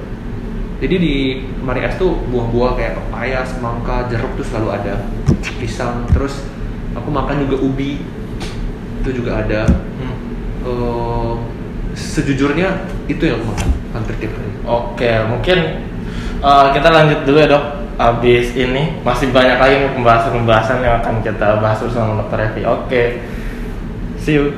[0.77, 1.15] Jadi di
[1.65, 5.09] Mari Es tuh buah-buah kayak pepaya, semangka, jeruk tuh selalu ada.
[5.57, 6.45] Pisang, terus
[6.93, 8.05] aku makan juga ubi.
[9.01, 9.65] Itu juga ada.
[9.65, 10.17] Hmm.
[10.69, 11.35] Eh,
[11.97, 13.41] sejujurnya itu yang
[13.97, 14.53] hampir tiap hari.
[14.69, 15.59] Oke, mungkin
[16.45, 17.65] uh, kita lanjut dulu ya dok.
[17.97, 22.53] Abis ini masih banyak lagi pembahasan-pembahasan yang akan kita bahas bersama Dr.
[22.53, 22.63] Evi.
[22.69, 23.03] Oke,
[24.21, 24.53] see you.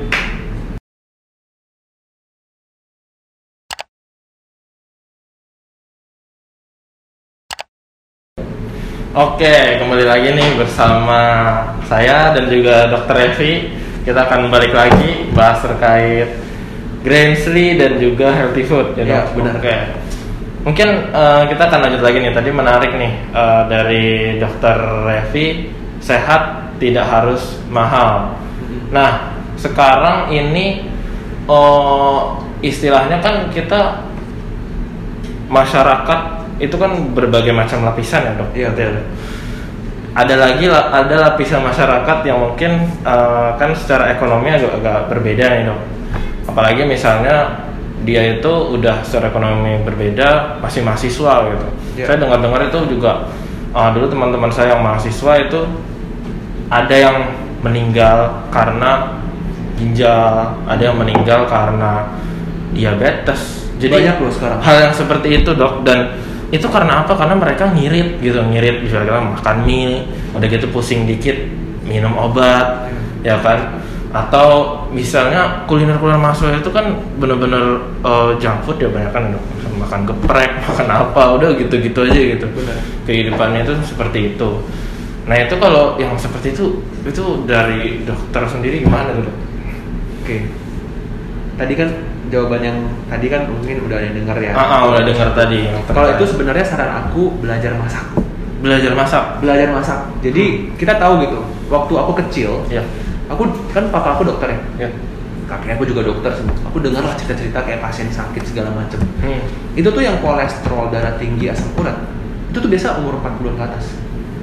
[9.15, 11.23] Oke, kembali lagi nih bersama
[11.87, 13.17] saya dan juga Dr.
[13.31, 13.71] Evi.
[14.03, 16.48] Kita akan balik lagi bahas terkait
[17.09, 18.93] Grainsley dan juga healthy food.
[19.01, 19.41] ya, Dok?
[19.41, 19.57] benar.
[19.57, 19.75] Oke.
[20.69, 22.33] Mungkin eh, kita akan lanjut lagi nih.
[22.37, 25.09] Tadi menarik nih eh, dari Dr.
[25.09, 25.73] Revi,
[26.05, 28.37] sehat tidak harus mahal.
[28.93, 30.85] Nah, sekarang ini
[31.49, 34.05] oh, istilahnya kan kita
[35.49, 36.21] masyarakat
[36.61, 38.51] itu kan berbagai macam lapisan ya dok.
[38.53, 39.01] Iya, betul.
[40.13, 45.45] Ada lagi la- ada lapisan masyarakat yang mungkin eh, kan secara ekonomi agak, agak berbeda
[45.57, 45.81] nih dok.
[46.49, 47.69] Apalagi misalnya
[48.03, 51.67] dia itu udah secara ekonomi berbeda masih mahasiswa gitu.
[52.01, 52.05] Iya.
[52.09, 53.29] Saya dengar-dengar itu juga
[53.77, 55.61] eh, dulu teman-teman saya yang mahasiswa itu
[56.69, 57.17] ada yang
[57.61, 59.19] meninggal karena
[59.79, 62.07] ginjal, ada yang meninggal karena
[62.75, 63.71] diabetes.
[63.79, 64.59] Jadi Banyak loh sekarang.
[64.59, 66.19] hal yang seperti itu dok dan
[66.51, 67.15] itu karena apa?
[67.15, 70.03] Karena mereka ngirit gitu, ngirit misalnya makan mie,
[70.35, 71.37] udah gitu pusing dikit
[71.87, 72.91] minum obat,
[73.23, 73.79] ya kan?
[74.09, 74.49] Atau
[74.89, 79.25] misalnya kuliner-kuliner mahasiswa itu kan bener-bener eh, junk food ya banyak kan
[79.79, 82.47] makan geprek, makan apa, udah gitu-gitu aja gitu.
[82.49, 82.77] Benar.
[83.05, 84.51] Kehidupannya itu seperti itu.
[85.29, 89.37] Nah itu kalau yang seperti itu itu dari dokter sendiri gimana tuh dok?
[90.25, 90.37] Oke.
[91.61, 91.89] Tadi kan
[92.33, 94.53] jawaban yang tadi kan mungkin udah ada yang dengar ya.
[94.57, 95.69] Ah, ah, udah dengar tadi.
[95.89, 98.05] Kalau itu sebenarnya saran aku belajar masak.
[98.59, 99.39] belajar masak.
[99.39, 100.01] Belajar masak.
[100.19, 101.39] Jadi kita tahu gitu.
[101.71, 102.83] Waktu aku kecil, Ya.
[103.29, 104.89] Aku kan papa aku dokter ya.
[104.89, 104.91] Ya.
[105.49, 106.53] Kakek aku juga dokter semua.
[106.69, 109.01] Aku dengar lah cerita-cerita kayak pasien sakit segala macem.
[109.25, 109.41] Hmm.
[109.73, 111.97] Itu tuh yang kolesterol, darah tinggi, asam urat.
[112.53, 113.85] Itu tuh biasa umur 40 ke atas.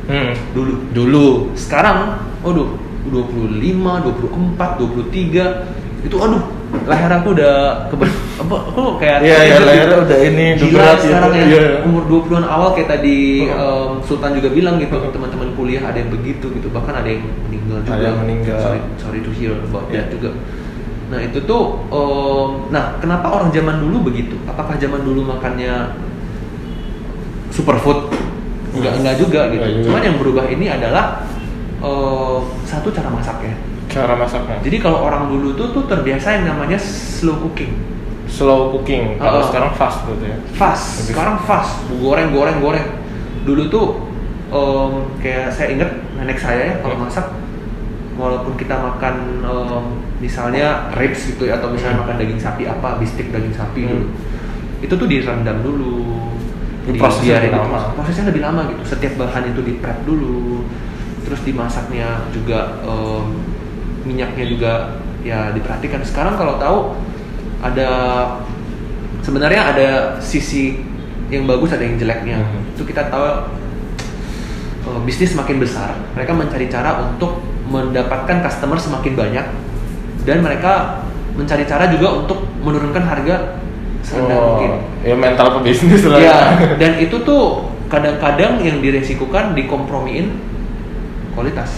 [0.09, 0.33] Hmm.
[0.57, 0.73] Dulu.
[0.97, 1.53] Dulu.
[1.53, 2.73] Sekarang, waduh,
[3.05, 3.53] 25,
[4.01, 7.55] 24, 23 itu aduh leher aku udah
[7.87, 7.95] ke
[8.35, 9.65] apa aku kayak Iya, iya, gitu.
[9.65, 11.65] lehernya udah ini, gila berat sekarang ya Iya.
[11.81, 16.45] umur 20-an awal kayak tadi em, Sultan juga bilang gitu teman-teman kuliah ada yang begitu
[16.49, 18.59] gitu bahkan ada yang meninggal juga Ada yang meninggal.
[18.59, 20.03] sorry sorry to hear about Iya.
[20.03, 20.29] that juga
[21.05, 25.93] nah itu tuh em, nah kenapa orang zaman dulu begitu apakah zaman dulu makannya
[27.49, 28.11] superfood
[28.73, 31.23] enggak enggak juga gitu cuman yang berubah ini adalah
[31.79, 33.55] em, satu cara masaknya
[33.95, 34.59] Cara masaknya.
[34.59, 37.71] jadi kalau orang dulu tuh tuh terbiasa yang namanya slow cooking
[38.25, 39.15] slow cooking.
[39.15, 40.35] Kalau sekarang fast gitu ya.
[40.51, 42.87] fast Lebih- sekarang fast goreng goreng goreng
[43.41, 43.87] dulu tuh
[44.47, 47.05] em, kayak saya inget nenek saya ya kalau Hmm.
[47.05, 47.25] masak
[48.13, 49.83] walaupun kita makan em,
[50.17, 52.03] misalnya ribs gitu ya atau misalnya Hmm.
[52.03, 53.91] makan daging sapi apa bistik daging sapi Hmm.
[53.93, 54.05] dulu
[54.81, 55.95] itu tuh direndam dulu
[56.85, 57.57] Ini prosesnya lebih itu.
[57.57, 57.79] lama.
[57.93, 60.65] prosesnya lebih lama gitu setiap bahan itu di prep dulu
[61.23, 63.54] terus dimasaknya juga em,
[64.05, 64.73] minyaknya juga
[65.21, 66.77] ya diperhatikan sekarang kalau tahu
[67.59, 67.89] ada
[69.19, 69.89] sebenarnya ada
[70.19, 70.77] sisi
[71.27, 72.77] yang bagus ada yang jeleknya Mhm.
[72.77, 73.25] itu kita tahu
[74.85, 79.45] eh, bisnis semakin besar mereka mencari cara untuk mendapatkan customer semakin banyak
[80.21, 81.01] dan mereka
[81.33, 83.57] mencari cara juga untuk menurunkan harga
[83.99, 86.21] serendah Oh, mungkin ya mental pebisnis lah.
[86.21, 86.37] ya
[86.81, 90.37] dan itu tuh kadang-kadang yang diresikukan dikompromiin
[91.33, 91.73] kualitas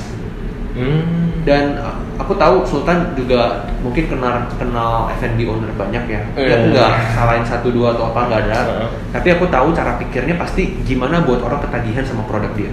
[0.78, 1.42] Hmm.
[1.42, 6.22] dan uh, aku tahu Sultan juga mungkin kenal kenal F&B owner banyak ya.
[6.38, 6.46] Iya.
[6.46, 8.58] Ya aku nggak salahin satu dua atau apa nggak ada.
[8.68, 8.90] Heeh.
[9.14, 12.72] Tapi aku tahu cara pikirnya pasti gimana buat orang ketagihan sama produk dia.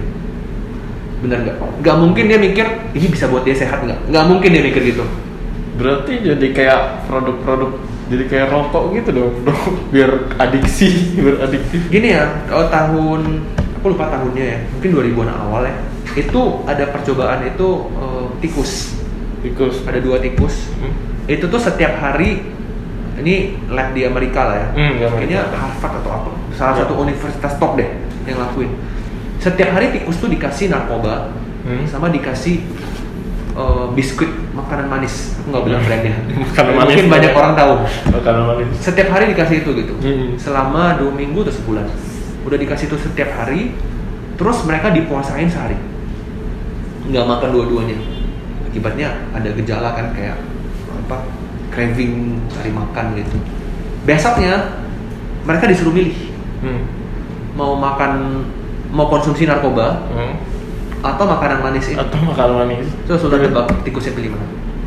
[1.23, 1.55] Bener nggak?
[1.81, 4.11] Nggak mungkin dia mikir ini bisa buat dia sehat nggak?
[4.11, 5.05] Nggak mungkin dia mikir gitu.
[5.75, 7.71] Berarti jadi kayak produk-produk
[8.05, 9.71] jadi kayak rokok gitu dong, dong.
[9.93, 11.89] biar adiksi, biar adiktif.
[11.89, 13.41] Gini ya, kalau tahun
[13.81, 15.75] aku lupa tahunnya ya, mungkin 2000-an awal ya.
[16.15, 18.95] Itu ada percobaan itu eh, tikus.
[19.43, 19.83] Tikus.
[19.83, 20.71] Ada dua tikus.
[20.79, 20.93] Hmm.
[21.27, 22.39] Itu tuh setiap hari
[23.15, 24.67] ini lab di Amerika lah ya.
[24.73, 24.93] Hmm.
[25.19, 26.29] Kayaknya Harvard atau apa.
[26.55, 26.79] Salah Ya.
[26.83, 27.89] satu universitas top deh
[28.25, 28.71] yang lakuin.
[29.37, 31.81] Setiap hari tikus tuh dikasih narkoba Hmm.
[31.89, 32.61] sama dikasih
[33.55, 35.35] eh, biskuit makanan manis.
[35.41, 36.15] Aku nggak bilang brandnya.
[36.47, 36.91] Makanan manis.
[36.95, 37.73] Mungkin banyak orang tahu.
[38.13, 38.67] Makanan manis.
[38.77, 39.93] Setiap hari dikasih itu gitu.
[39.99, 40.35] Hmm.
[40.35, 41.85] Selama dua minggu atau sebulan.
[42.43, 43.75] Udah dikasih itu setiap hari.
[44.35, 45.79] Terus mereka dipuasain sehari.
[47.05, 47.97] Nggak makan dua-duanya.
[48.65, 50.37] Akibatnya ada gejala kan kayak
[51.05, 51.17] apa?
[51.69, 53.37] Craving cari makan gitu.
[54.03, 54.81] Besoknya
[55.43, 56.15] mereka disuruh milih
[56.55, 56.81] Hmm.
[57.53, 58.41] mau makan
[58.89, 60.33] mau konsumsi narkoba Hmm.
[61.01, 61.99] atau makanan manis ini.
[61.99, 62.87] Atau makanan manis.
[63.05, 64.45] Terus sudah tebak tikusnya pilih mana?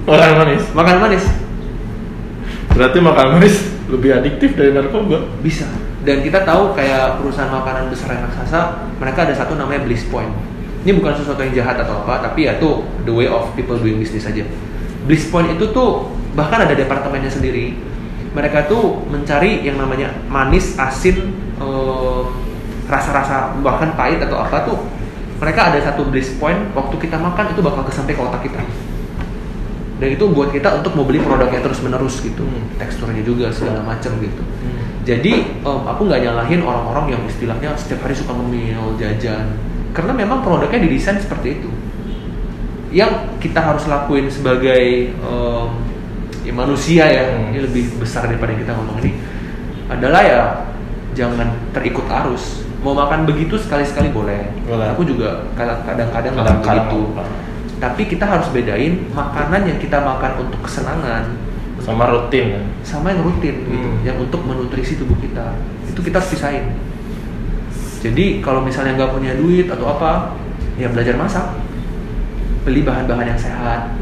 [0.08, 0.62] Makanan manis.
[0.72, 1.24] Makanan manis
[2.68, 3.56] Berarti makanan manis
[3.88, 5.18] lebih adiktif dari narkoba.
[5.40, 5.66] bisa.
[6.06, 8.60] Dan kita tahu kayak perusahaan makanan besar yang raksasa,
[8.96, 10.30] mereka ada satu namanya Bliss Point.
[10.86, 13.98] Ini bukan sesuatu yang jahat atau apa, tapi ya tuh the way of people doing
[13.98, 14.46] business aja.
[15.08, 16.06] Bliss Point itu tuh
[16.38, 17.74] bahkan ada departemennya sendiri.
[18.36, 22.22] Mereka tuh mencari yang namanya manis, asin, eh,
[22.86, 24.78] rasa-rasa bahkan pahit atau apa tuh.
[25.38, 28.62] Mereka ada satu Bliss Point, waktu kita makan itu bakal kesampai ke otak kita.
[29.98, 32.70] Dan itu buat kita untuk mau beli produknya terus menerus gitu, Hmm.
[32.78, 34.42] teksturnya juga segala macam gitu.
[35.02, 39.58] Jadi em, aku nggak nyalahin orang-orang yang istilahnya setiap hari suka ngemil, jajan,
[39.90, 41.70] karena memang produknya didesain seperti itu.
[42.88, 45.68] Yang kita harus lakuin sebagai em,
[46.42, 47.52] ya manusia ya, Hmm.
[47.52, 49.12] ini lebih besar daripada yang kita ngomong ini,
[49.86, 50.42] adalah ya
[51.12, 52.64] jangan terikut arus.
[52.80, 54.54] Mau makan begitu sekali-sekali boleh.
[54.64, 54.86] Boleh.
[54.94, 57.00] Aku juga kadang- kadang-kadang makan begitu.
[57.78, 61.30] Tapi kita harus bedain makanan yang kita makan untuk kesenangan
[61.78, 62.62] Sama rutin ya.
[62.82, 64.02] sama yang rutin gitu, Hmm.
[64.02, 65.54] yang untuk menutrisi tubuh kita
[65.86, 66.74] itu kita harus pisahin
[67.98, 70.38] jadi kalau misalnya nggak punya duit atau apa
[70.78, 71.46] ya belajar masak.
[72.62, 73.94] Beli bahan-bahan yang sehat.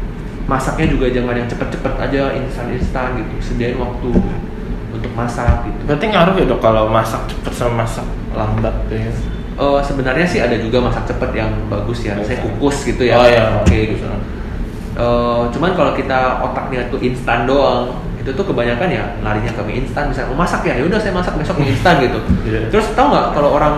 [0.47, 3.33] Masaknya juga jangan yang cepet-cepet aja instan-instan gitu.
[3.41, 4.09] Sediain waktu
[4.93, 5.79] untuk masak gitu.
[5.89, 8.05] Berarti ngaruh ya dok kalau masak cepet sama masak
[8.37, 9.09] lambat ya.
[9.57, 12.13] Eh, sebenarnya sih ada juga masak cepet yang bagus ya.
[12.21, 13.17] Saya kukus gitu ya.
[13.17, 13.57] Oh iya.
[13.57, 14.05] oke gitu.
[14.97, 19.79] Eh, cuman kalau kita otaknya tuh instan doang itu tuh kebanyakan ya larinya ke mie
[19.79, 22.67] instan misalnya mau masak ya ya udah saya masak besok mie instan gitu Iya.
[22.67, 23.75] terus tau nggak kalau orang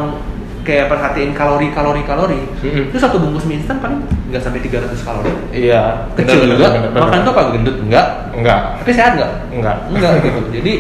[0.60, 2.90] kayak perhatiin kalori kalori kalori Mm-mm.
[2.90, 6.10] itu satu bungkus mie instan paling nggak sampai 300 kalori Iya.
[6.16, 7.22] kecil bener, juga bener, bener, makan bener.
[7.24, 8.60] tuh apa gendut enggak Enggak.
[8.78, 9.76] tapi sehat nggak Enggak.
[9.88, 10.74] enggak gitu jadi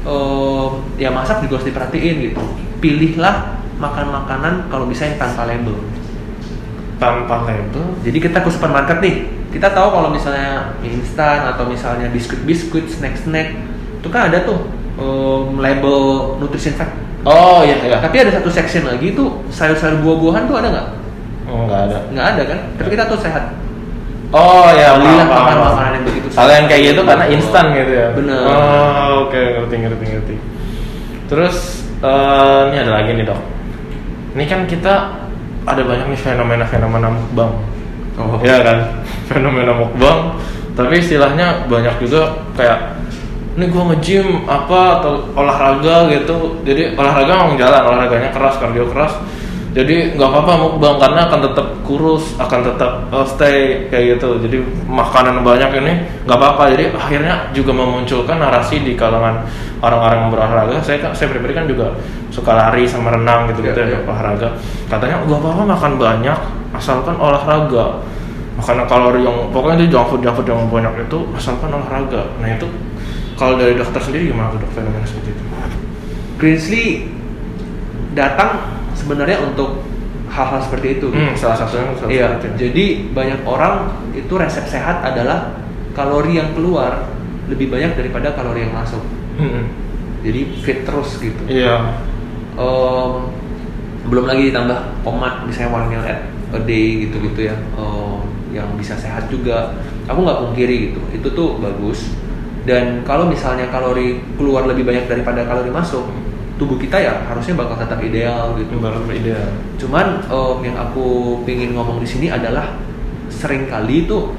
[0.00, 2.42] eh, ya masak juga harus diperhatiin gitu
[2.78, 3.36] pilihlah
[3.76, 5.74] makan makanan kalau bisa yang tanpa label
[6.96, 7.96] Tanpa label.
[8.00, 13.58] jadi kita ke supermarket nih, kita tahu kalau misalnya mie instan atau misalnya biskuit-biskuit, snack-snack,
[13.98, 16.94] itu kan ada tuh um, label nutrition fact.
[17.26, 17.98] Oh iya iya.
[18.00, 20.88] Tapi ada satu section lagi itu sayur-sayur buah-buahan tuh ada nggak?
[21.50, 21.98] Oh, enggak ada.
[22.14, 22.58] Nggak ada kan?
[22.78, 23.44] Tapi kita tuh sehat.
[24.30, 28.08] Oh ya, Belilah makan makanan yang begitu Kalau yang kayak gitu karena instan gitu ya.
[28.14, 28.42] Bener.
[28.46, 30.34] Oh, oke ngerti ngerti ngerti.
[31.26, 31.56] Terus
[31.98, 33.40] eh, ini ada lagi nih dok.
[34.38, 34.94] Ini kan kita
[35.66, 37.52] ada banyak nih fenomena-fenomena mukbang.
[38.20, 38.38] Oh.
[38.44, 38.78] Iya kan,
[39.32, 40.36] fenomena mukbang.
[40.76, 43.00] Tapi istilahnya banyak juga kayak
[43.58, 46.60] ini gua nge-gym apa atau olahraga gitu.
[46.62, 49.14] Jadi olahraga emang jalan, olahraganya keras, kardio keras.
[49.70, 54.58] jadi nggak apa-apa mukbang karena akan tetap kurus akan tetap uh, stay kayak gitu jadi
[54.90, 55.92] makanan banyak ini
[56.26, 59.46] nggak apa-apa jadi akhirnya juga memunculkan narasi di kalangan
[59.80, 61.96] orang-orang yang berolahraga saya kan saya pribadi kan juga
[62.28, 64.08] suka lari sama renang gitu gitu Iya, ya iya.
[64.08, 64.48] olahraga
[64.86, 66.38] katanya nggak apa-apa makan banyak
[66.76, 67.86] asalkan olahraga
[68.60, 72.48] makanan kalori yang pokoknya itu junk food junk food yang banyak itu asalkan olahraga nah
[72.48, 72.68] itu
[73.34, 75.44] kalau dari dokter sendiri gimana tuh dok fenomena seperti itu
[76.36, 77.08] Greensley
[78.16, 79.84] datang sebenarnya untuk
[80.30, 81.10] hal-hal seperti itu.
[81.10, 82.54] Hmm, salah satunya salah Iya, satunya.
[82.56, 83.74] jadi banyak orang
[84.14, 85.58] itu resep sehat adalah
[85.92, 87.12] kalori yang keluar
[87.50, 89.02] lebih banyak daripada kalori yang masuk.
[89.40, 89.64] Hmm,
[90.20, 91.42] Jadi fit terus gitu.
[91.48, 91.96] iya
[92.60, 93.12] Em,
[94.04, 98.20] belum lagi ditambah pomade misalnya one meal at a day gitu-gitu ya, em,
[98.52, 99.80] yang bisa sehat juga.
[100.04, 102.12] Aku nggak pungkiri gitu, itu tuh bagus.
[102.68, 106.04] Dan kalau misalnya kalori keluar lebih banyak daripada kalori masuk,
[106.60, 108.76] tubuh kita ya harusnya bakal tetap ideal gitu.
[108.76, 112.76] baru ideal Cuman em, yang aku pingin ngomong di sini adalah
[113.32, 114.36] sering kali itu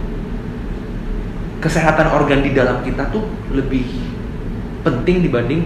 [1.61, 3.85] kesehatan organ di dalam kita tuh lebih
[4.81, 5.61] penting dibanding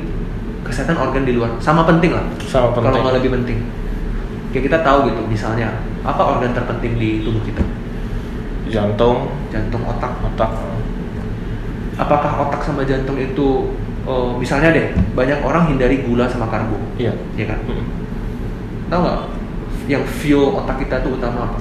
[0.65, 1.55] kesehatan organ di luar.
[1.61, 2.25] Sama penting lah.
[2.45, 2.91] Sama penting.
[2.91, 3.59] Kalau nggak lebih penting.
[4.51, 5.67] Kayak kita tahu gitu, misalnya
[6.07, 7.63] apa organ terpenting di tubuh kita?
[8.65, 10.09] jantung Jantung, otak.
[10.25, 10.51] otak
[11.95, 13.71] Apakah otak sama jantung itu
[14.03, 17.59] eh, misalnya deh banyak orang hindari gula sama karbo, iya ya kan?
[17.67, 17.85] Hmm.
[18.89, 19.19] Tahu nggak?
[19.85, 21.59] Yang fuel otak kita tuh utama apa?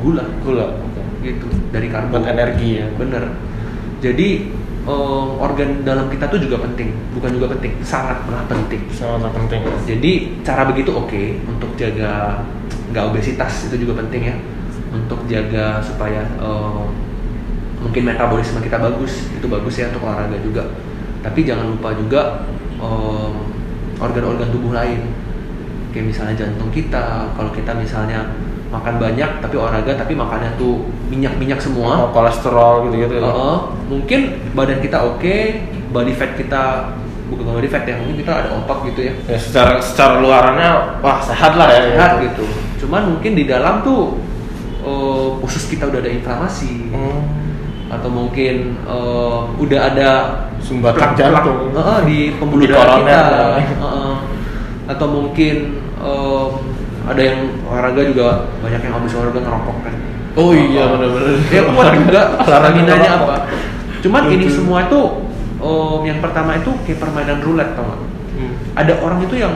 [0.00, 0.24] Gula.
[0.44, 0.68] gula
[1.26, 3.34] gitu dari karbo buat energi ya bener
[3.98, 4.28] jadi
[4.86, 8.82] em, organ dalam kita tuh juga penting bukan juga penting sangat malah penting.
[8.94, 10.12] Sangat penting jadi
[10.46, 12.42] cara begitu oke untuk jaga
[12.94, 14.36] nggak obesitas itu juga penting ya.
[14.94, 16.86] Untuk jaga supaya em,
[17.82, 20.64] mungkin metabolisme kita bagus itu bagus ya untuk olahraga juga.
[21.20, 22.22] Tapi jangan lupa juga
[22.78, 23.34] em,
[23.98, 25.02] organ-organ tubuh lain.
[25.90, 31.58] Kayak misalnya jantung kita kalau kita misalnya makan banyak tapi olahraga tapi makannya tuh minyak-minyak
[31.58, 32.06] semua.
[32.06, 34.20] Oh, kolesterol gitu gitu Heeh, mungkin
[34.52, 35.36] badan kita oke,
[35.90, 36.92] body fat kita
[37.26, 40.70] bukan body fat ya, mungkin kita ada otot gitu ya, ya secara secara luarannya
[41.00, 42.46] wah sehat lah ya sehat gitu.
[42.82, 44.18] Cuman mungkin di dalam tuh
[44.82, 47.26] eh, usus kita udah ada inflamasi, Hmm.
[47.90, 50.10] atau mungkin eh, udah ada
[50.62, 51.70] Sumbatan jantung.
[51.70, 53.62] heeh, di pembuluh darah kita, ya.
[53.62, 54.14] Heeh.
[54.86, 55.56] atau mungkin
[55.98, 56.46] eh,
[57.06, 58.26] ada yang olahraga juga
[58.58, 59.94] banyak yang habis olahraga ngerokok kan.
[60.36, 63.30] oh iya benar-benar ya kuat juga Olahraga staminanya ngerokok.
[63.30, 63.36] apa
[64.06, 64.56] cuman ini Betul.
[64.62, 65.00] semua itu
[65.58, 68.00] um, yang pertama itu kayak permainan roulette tau gak?
[68.36, 68.52] Hmm.
[68.78, 69.54] ada orang itu yang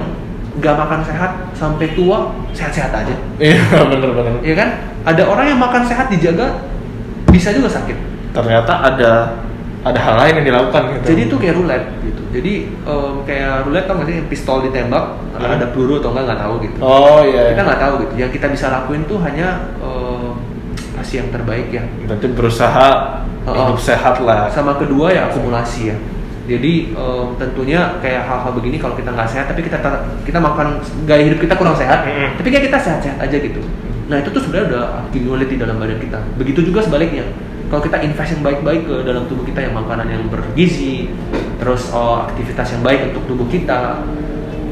[0.51, 3.15] nggak makan sehat sampai tua sehat-sehat aja.
[3.39, 4.69] Iya benar-benar ya kan?
[5.07, 6.67] Ada orang yang makan sehat dijaga
[7.31, 7.95] bisa juga sakit.
[8.35, 9.13] Ternyata ada
[9.81, 11.05] ada hal lain yang dilakukan gitu.
[11.15, 12.23] Jadi itu kayak roulette gitu.
[12.35, 12.53] Jadi
[12.85, 14.17] um, kayak roulette tau gak sih?
[14.27, 15.05] Pistol ditembak
[15.41, 15.57] Hmm.
[15.57, 16.79] ada peluru atau enggak nggak tahu gitu.
[16.85, 18.13] Oh iya kita nggak tahu gitu.
[18.21, 19.49] Yang kita bisa lakuin tuh hanya
[19.81, 20.00] um,
[21.01, 21.83] kasih yang terbaik ya.
[22.07, 22.89] Berarti berusaha
[23.41, 24.53] Oh, hidup sehat lah.
[24.53, 25.97] Sama kedua ya akumulasi ya.
[26.45, 29.81] Jadi em, tentunya kayak hal-hal begini kalau kita nggak sehat tapi kita
[30.29, 30.77] kita makan
[31.09, 32.37] gaya hidup kita kurang sehat Mm-mm.
[32.37, 33.65] tapi kayak kita sehat-sehat aja gitu.
[34.13, 36.21] Nah itu tuh sebenarnya udah accumulate di dalam badan kita.
[36.37, 37.25] Begitu juga sebaliknya.
[37.73, 41.09] Kalau kita invest yang baik-baik ke dalam tubuh kita yang makanan yang bergizi
[41.57, 44.05] terus oh, aktivitas yang baik untuk tubuh kita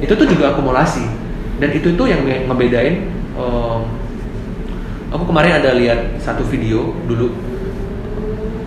[0.05, 1.09] itu tuh juga akumulasi.
[1.57, 2.95] Dan itu tuh yang nge- ngebedain
[3.33, 3.81] em,
[5.09, 7.33] aku kemarin ada lihat satu video dulu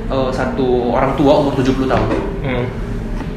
[0.07, 2.09] eh, satu orang tua umur 70 tahun
[2.41, 2.65] Hmm.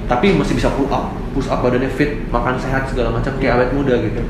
[0.08, 3.70] tapi masih bisa pull up push up badannya fit makan sehat segala macam kayak awet
[3.72, 4.20] muda gitu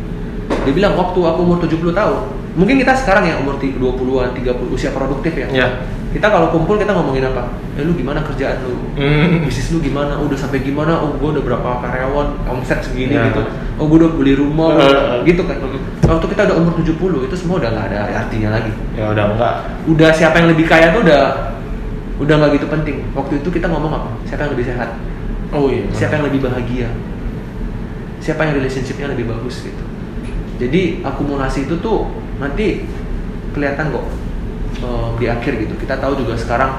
[0.67, 2.19] dia bilang waktu aku umur 70 tahun
[2.55, 5.69] mungkin kita sekarang ya umur 20-an 30 usia produktif ya Iya.
[6.15, 7.51] Kita kalau kumpul kita ngomongin apa?
[7.75, 8.79] Eh lu gimana kerjaan lu?
[8.95, 9.43] Hmm.
[9.43, 10.15] bisnis lu gimana?
[10.23, 10.95] Udah sampai gimana?
[11.03, 12.39] Oh gue udah berapa karyawan?
[12.47, 13.27] Omset segini Ya.
[13.35, 13.43] gitu.
[13.75, 14.79] Oh gue udah beli rumah.
[14.79, 15.27] Eh.
[15.27, 15.59] gitu kan.
[16.07, 18.71] Waktu kita udah umur 70 itu semua udah nggak ada artinya lagi.
[18.95, 19.55] Ya udah enggak
[19.91, 21.23] udah siapa yang lebih kaya tuh udah
[22.23, 22.97] udah nggak gitu penting.
[23.11, 24.09] Waktu itu kita ngomong apa?
[24.23, 24.95] Siapa yang lebih sehat?
[25.51, 25.83] Oh iya.
[25.91, 26.95] Siapa yang lebih bahagia?
[28.23, 29.83] Siapa yang relationshipnya lebih bagus gitu?
[30.63, 32.07] Jadi akumulasi itu tuh
[32.39, 32.87] nanti
[33.51, 34.07] kelihatan kok
[34.77, 36.71] eh, di akhir gitu kita tahu juga sekarang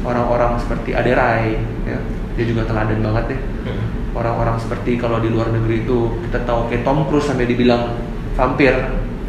[0.00, 1.98] orang-orang seperti Aderai ya
[2.32, 3.84] dia juga teladan banget deh Hmm.
[4.16, 7.92] orang-orang seperti kalau di luar negeri itu kita tahu kayak Tom Cruise sampai dibilang
[8.32, 8.72] vampir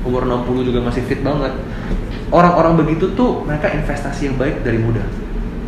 [0.02, 1.52] umur 60 juga masih fit banget
[2.30, 5.04] orang-orang begitu tuh mereka investasi yang baik dari muda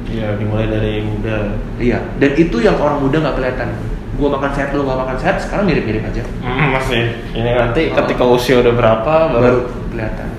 [0.06, 1.58] Iya, dimulai dari muda.
[1.76, 3.70] iya dan itu yang orang muda nggak kelihatan
[4.14, 7.04] gua makan sehat lu nggak makan sehat sekarang mirip-mirip aja Hmm, masih.
[7.34, 7.96] Ini nanti Oh.
[8.00, 10.30] ketika usia udah berapa baru, baru kelihatan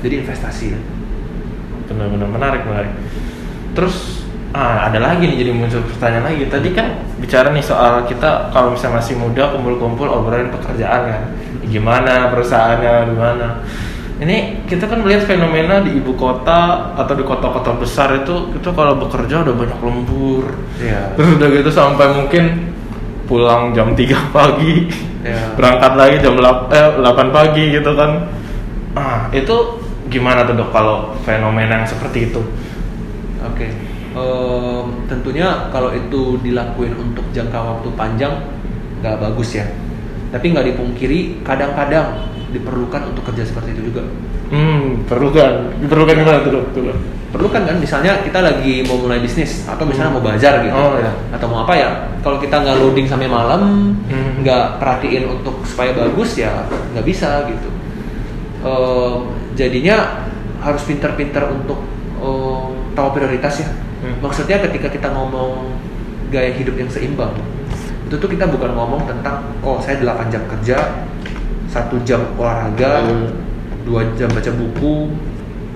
[0.00, 0.80] jadi investasi ya
[1.86, 2.92] benar-benar menarik menarik.
[3.72, 8.48] Terus ah ada lagi nih jadi muncul pertanyaan lagi tadi kan bicara nih soal kita
[8.48, 11.22] kalau misalnya masih muda kumpul-kumpul obrolin pekerjaan kan
[11.68, 13.48] gimana perusahaannya gimana
[14.16, 18.96] ini kita kan melihat fenomena di ibu kota atau di kota-kota besar itu itu kalau
[18.96, 20.48] bekerja udah banyak lembur
[20.80, 21.12] Iya.
[21.20, 22.44] terus udah gitu sampai mungkin
[23.28, 24.88] pulang jam 3 pagi
[25.20, 25.52] Iya.
[25.52, 28.24] berangkat lagi jam 8, eh, 8 pagi gitu kan
[28.96, 29.75] ah itu
[30.06, 32.40] gimana tuh dok kalau fenomena yang seperti itu
[33.46, 33.68] Oke.
[34.16, 38.32] Em, tentunya kalau itu dilakuin untuk jangka waktu panjang
[38.98, 39.66] nggak bagus ya.
[40.32, 44.02] Tapi nggak dipungkiri kadang-kadang diperlukan untuk kerja seperti itu juga.
[44.46, 46.96] hmm perlu kan diperlukan gimana tuh dok Tuh.
[47.34, 50.72] Perlu kan kan misalnya kita lagi mau mulai bisnis atau misalnya mau bazar gitu.
[50.72, 51.12] Oh, iya.
[51.34, 51.88] Atau mau apa ya?
[52.24, 54.40] Kalau kita nggak loading sampai malam, Hmm.
[54.40, 56.64] nggak perhatiin untuk supaya bagus ya
[56.96, 57.68] nggak bisa gitu.
[58.64, 59.18] Em,
[59.56, 60.22] jadinya
[60.60, 61.80] harus pinter-pinter untuk
[62.20, 63.68] em, tahu prioritas ya.
[64.04, 64.20] Hmm.
[64.22, 65.72] Maksudnya ketika kita ngomong
[66.28, 67.32] gaya hidup yang seimbang,
[68.06, 70.76] itu tuh kita bukan ngomong tentang oh saya 8 jam kerja,
[71.66, 73.28] satu jam olahraga, Hmm.
[73.86, 75.14] dua jam baca buku,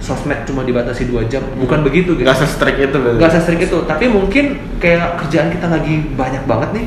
[0.03, 2.26] sosmed cuma dibatasi dua jam, bukan begitu gitu.
[2.26, 2.99] nggak se-strict itu?
[2.99, 6.87] Gak se-strict itu, tapi mungkin kayak kerjaan kita lagi banyak banget nih.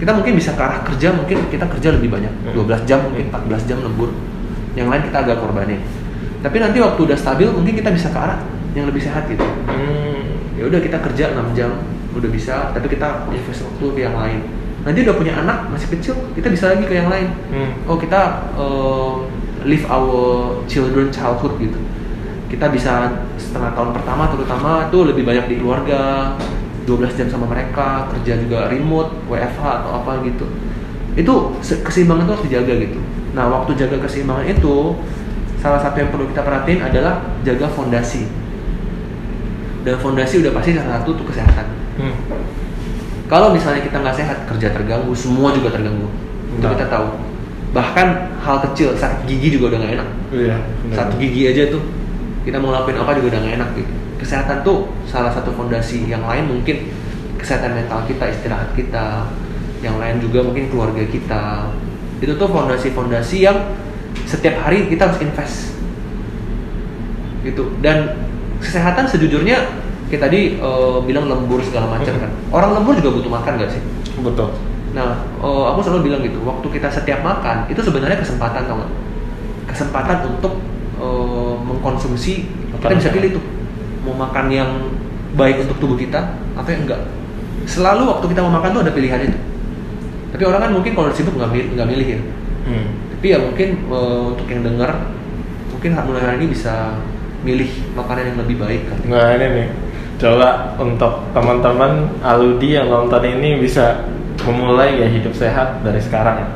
[0.00, 2.32] Kita mungkin bisa ke arah kerja, mungkin kita kerja lebih banyak.
[2.52, 2.56] Hmm.
[2.56, 4.12] 12 jam, mungkin 14 jam lembur.
[4.76, 5.80] Yang lain kita agak korbanin.
[6.40, 8.40] Tapi nanti waktu udah stabil, mungkin kita bisa ke arah
[8.72, 9.44] yang lebih sehat gitu.
[9.44, 10.40] Hmm.
[10.56, 11.70] Ya udah kita kerja 6 jam,
[12.16, 14.40] udah bisa, tapi kita invest waktu ke yang lain.
[14.80, 17.28] Nanti udah punya anak, masih kecil, kita bisa lagi ke yang lain.
[17.52, 17.70] Hmm.
[17.84, 19.28] Oh kita uh,
[19.68, 21.80] live our children childhood gitu.
[22.48, 26.34] Kita bisa setengah tahun pertama terutama tuh lebih banyak di keluarga,
[26.88, 30.48] 12 jam sama mereka, kerja juga remote, WFH atau apa gitu.
[31.14, 33.00] Itu se- keseimbangan itu harus dijaga gitu.
[33.36, 34.96] Nah waktu jaga keseimbangan itu
[35.60, 38.24] salah satu yang perlu kita perhatiin adalah jaga fondasi.
[39.80, 41.66] Dan fondasi udah pasti salah satu tuh kesehatan.
[42.00, 42.16] Hmm.
[43.30, 46.08] Kalau misalnya kita nggak sehat, kerja terganggu, semua juga terganggu.
[46.58, 47.06] Itu kita tahu.
[47.70, 48.08] Bahkan
[48.42, 50.08] hal kecil, sakit gigi juga udah nggak enak.
[50.34, 50.56] Iya.
[50.90, 51.78] Satu gigi aja tuh,
[52.42, 53.92] kita mau ngelakuin apa juga udah nggak enak gitu.
[54.18, 56.10] Kesehatan tuh salah satu fondasi.
[56.10, 56.76] Yang lain mungkin
[57.38, 59.30] kesehatan mental kita, istirahat kita.
[59.80, 61.70] Yang lain juga mungkin keluarga kita.
[62.20, 63.56] Itu tuh fondasi-fondasi yang
[64.30, 65.74] setiap hari kita harus invest.
[67.42, 67.74] Gitu.
[67.82, 68.14] Dan
[68.62, 69.58] kesehatan sejujurnya
[70.06, 72.30] kayak tadi eh, bilang lembur segala macam kan.
[72.54, 73.82] Orang lembur juga butuh makan gak sih?
[74.20, 74.52] betul
[74.90, 78.92] Nah, eh, aku selalu bilang gitu, waktu kita setiap makan itu sebenarnya kesempatan tau nggak?
[79.70, 80.58] Kesempatan untuk
[80.98, 82.32] eh, mengkonsumsi
[82.74, 83.16] kita Makan bisa apa?
[83.18, 83.44] pilih tuh
[84.02, 84.70] mau makan yang
[85.38, 87.02] baik untuk tubuh kita atau yang enggak.
[87.70, 89.38] Selalu waktu kita mau makan tuh ada pilihan itu.
[90.34, 92.20] Tapi orang kan mungkin kalau sibuk nggak milih, nggak milih ya.
[92.66, 92.86] hmm.
[93.20, 95.12] Tapi ya mungkin eh, untuk yang dengar,
[95.68, 96.96] mungkin mulai hari ini bisa
[97.44, 98.96] milih makanan yang lebih baik kan.
[99.12, 99.68] Nah ini nih,
[100.16, 104.08] coba untuk teman-teman Aludi yang nonton ini bisa
[104.40, 106.48] memulai ya hidup sehat dari sekarang ya.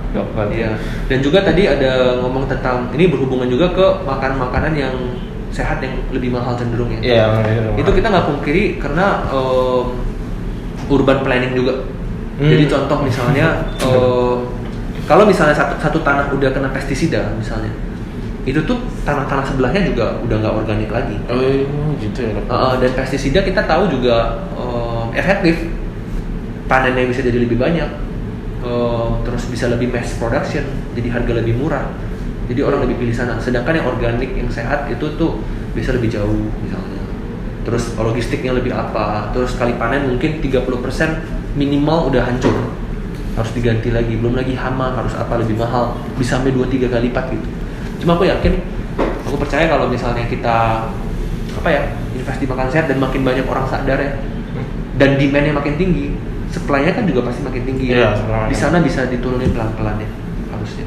[0.48, 0.70] Iya.
[1.04, 4.96] Dan juga tadi ada ngomong tentang ini berhubungan juga ke makan makanan yang
[5.52, 7.00] sehat yang lebih mahal cenderung ya.
[7.04, 7.24] Iya.
[7.76, 9.28] Itu kita nggak pungkiri karena
[10.88, 11.84] urban planning juga.
[12.40, 12.48] Hmm.
[12.48, 14.53] Jadi contoh misalnya em,
[15.04, 17.72] kalau misalnya satu, satu tanah udah kena pestisida misalnya,
[18.44, 21.16] itu tuh tanah-tanah sebelahnya juga udah nggak organik lagi.
[21.28, 22.32] Oh gitu ya.
[22.48, 25.70] Uh, dan pestisida kita tahu juga um, efektif
[26.68, 27.88] panennya bisa jadi lebih banyak
[28.64, 30.64] um, terus bisa lebih mass production
[30.96, 31.84] jadi harga lebih murah
[32.48, 35.40] jadi orang lebih pilih sana sedangkan yang organik yang sehat itu tuh
[35.76, 37.02] bisa lebih jauh misalnya
[37.64, 42.56] terus logistiknya lebih apa terus kali panen mungkin 30% minimal udah hancur
[43.34, 47.24] harus diganti lagi belum lagi hama harus apa lebih mahal bisa sampai 2-3 kali lipat
[47.34, 47.48] gitu
[48.04, 48.62] cuma aku yakin
[49.26, 50.86] aku percaya kalau misalnya kita
[51.54, 51.82] apa ya
[52.14, 54.12] invest di makan sehat dan makin banyak orang sadar ya
[54.94, 56.14] dan demandnya makin tinggi
[56.54, 58.14] supply-nya kan juga pasti makin tinggi ya.
[58.14, 58.46] supply-nya.
[58.46, 60.10] di sana bisa diturunin pelan-pelan ya
[60.54, 60.86] harusnya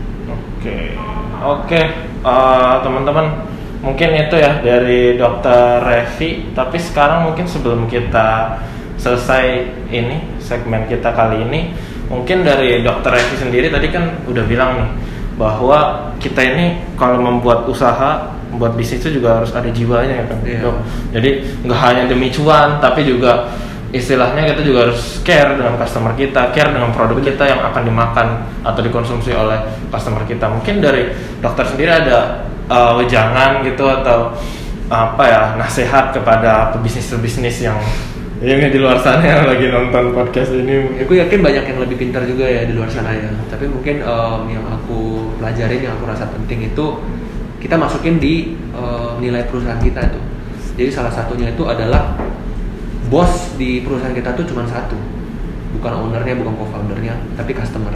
[0.58, 0.98] Oke,
[1.40, 1.82] oke
[2.26, 3.48] eh, teman-teman
[3.82, 6.52] mungkin itu ya dari dokter Revi.
[6.54, 8.60] Tapi sekarang mungkin sebelum kita
[8.98, 11.72] selesai ini segmen kita kali ini,
[12.08, 14.90] mungkin dari dokter Revi sendiri tadi kan udah bilang nih
[15.38, 20.38] bahwa kita ini kalau membuat usaha, membuat bisnis itu juga harus ada jiwanya ya kan.
[20.42, 20.60] Iya.
[20.66, 20.78] Dok?
[21.14, 21.30] Jadi
[21.64, 23.46] nggak hanya demi cuan, tapi juga
[23.94, 28.28] istilahnya kita juga harus care dengan customer kita, care dengan produk kita yang akan dimakan
[28.66, 29.62] atau dikonsumsi oleh
[29.94, 30.50] customer kita.
[30.50, 34.34] Mungkin dari dokter sendiri ada uh, wejangan gitu atau
[34.88, 37.76] apa ya nasihat kepada pebisnis-pebisnis yang
[38.38, 41.02] ini di luar sana yang lagi nonton podcast ini.
[41.02, 43.34] aku yakin banyak yang lebih pintar juga ya di luar sana ya.
[43.50, 46.86] Tapi mungkin em, yang aku pelajarin yang aku rasa penting itu
[47.58, 50.22] kita masukin di em, nilai perusahaan kita itu.
[50.78, 52.14] Jadi salah satunya itu adalah
[53.10, 54.94] bos di perusahaan kita tuh cuma satu.
[55.74, 57.90] Bukan ownernya bukan co-foundernya tapi customer.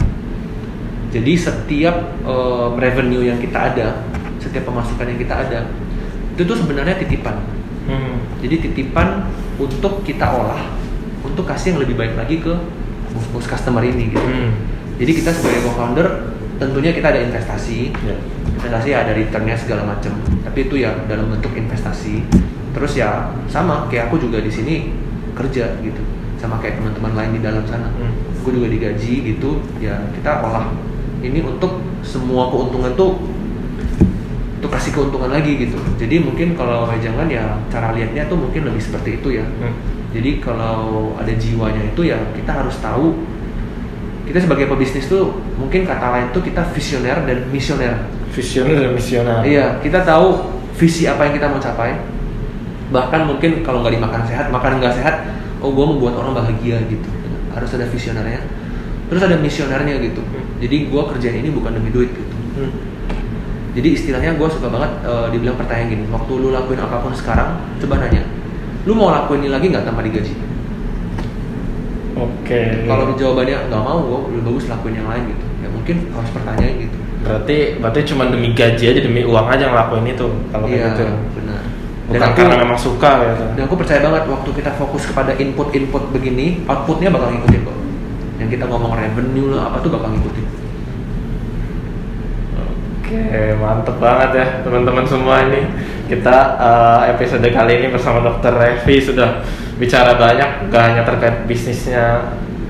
[1.12, 4.00] Jadi setiap uh, revenue yang kita ada
[4.40, 5.60] setiap pemasukan yang kita ada
[6.34, 7.36] itu tuh sebenarnya titipan.
[7.82, 8.14] Hmm.
[8.38, 9.26] jadi titipan
[9.62, 10.66] untuk kita olah
[11.22, 12.52] untuk kasih yang lebih baik lagi ke
[13.14, 14.24] bos-bos customer ini gitu.
[14.24, 14.50] Hmm.
[14.98, 16.32] jadi kita sebagai co-founder
[16.62, 17.90] tentunya kita ada investasi.
[18.06, 18.16] Ya.
[18.62, 20.14] investasi ada returnnya segala macam.
[20.46, 22.22] Tapi itu ya dalam bentuk investasi.
[22.72, 24.94] Terus ya sama kayak aku juga di sini
[25.34, 26.02] kerja gitu.
[26.38, 27.90] Sama kayak teman-teman lain di dalam sana.
[27.98, 28.14] Hmm.
[28.38, 29.58] aku juga digaji gitu.
[29.82, 30.70] Ya kita olah.
[31.22, 33.18] Ini untuk semua keuntungan tuh
[34.72, 39.20] kasih keuntungan lagi gitu jadi mungkin kalau jangan ya cara lihatnya tuh mungkin lebih seperti
[39.20, 39.76] itu ya Hmm.
[40.16, 43.12] jadi kalau ada jiwanya itu ya kita harus tahu
[44.24, 48.00] kita sebagai pebisnis tuh mungkin kata lain tuh kita visioner dan misioner
[48.32, 49.44] Visioner dan misioner.
[49.44, 50.40] Iya, kita tahu
[50.80, 52.00] visi apa yang kita mau capai.
[52.88, 55.14] Bahkan mungkin kalau nggak dimakan sehat, makan nggak sehat,
[55.60, 57.08] oh gue mau buat orang bahagia gitu.
[57.52, 58.40] Harus ada visionernya.
[59.12, 60.24] Terus ada misionernya gitu.
[60.64, 62.36] Jadi gue kerjaan ini bukan demi duit gitu.
[62.56, 62.72] Hmm.
[63.72, 67.56] Jadi istilahnya gue suka banget eh, dibilang pertanyaan gini, waktu lu lakuin apa pun sekarang,
[67.80, 68.20] coba nanya,
[68.84, 70.34] lu mau lakuin ini lagi nggak tanpa digaji?
[72.12, 72.84] Oke.
[72.84, 75.44] Kalau jawabannya nggak mau, gue lebih bagus lakuin yang lain gitu.
[75.64, 76.98] Ya mungkin harus pertanyaan gitu.
[77.22, 81.04] berarti berarti cuma demi gaji aja demi uang aja ngelakuin itu kalau Iya, kayak gitu.
[81.38, 81.60] benar.
[82.10, 83.44] Bukan karena memang suka gitu.
[83.54, 87.78] Dan aku percaya banget waktu kita fokus kepada input-input begini, outputnya bakal ngikutin kok.
[88.42, 90.46] Yang kita ngomong revenue lah apa tuh bakal ngikutin.
[93.12, 95.68] Oke, mantep banget ya teman-teman semua ini.
[96.08, 99.44] Kita eh, episode kali ini bersama Dokter Revi sudah
[99.76, 102.24] bicara banyak, gak hanya terkait bisnisnya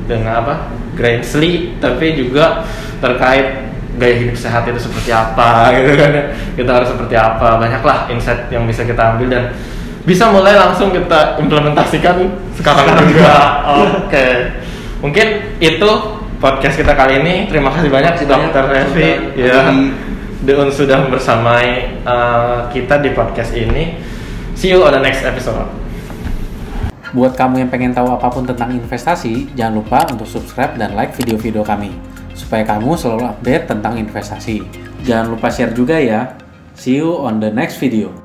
[0.06, 0.54] dengan apa,
[0.98, 2.66] Grainsly, tapi juga
[2.98, 3.70] terkait
[4.00, 6.24] gaya hidup sehat itu seperti apa gitu kan ya.
[6.58, 9.44] Kita harus seperti apa, banyaklah insight yang bisa kita ambil dan
[10.02, 12.18] bisa mulai langsung kita implementasikan
[12.58, 13.62] sekarang juga.
[14.06, 14.26] Oke,
[14.98, 15.26] mungkin
[15.62, 15.90] itu
[16.42, 17.34] podcast kita kali ini.
[17.46, 19.10] Terima kasih banyak Dokter Revi.
[19.38, 19.70] Ya.
[20.42, 23.94] Deun sudah bersamai uh, kita di podcast ini.
[24.58, 25.70] See you on the next episode.
[27.14, 31.14] Buat kamu yang pengen tahu apa pun tentang investasi, jangan lupa untuk subscribe dan like
[31.14, 31.94] video-video kami
[32.34, 34.66] supaya kamu selalu update tentang investasi.
[35.06, 36.34] Jangan lupa share juga ya.
[36.74, 38.21] See you on the next video.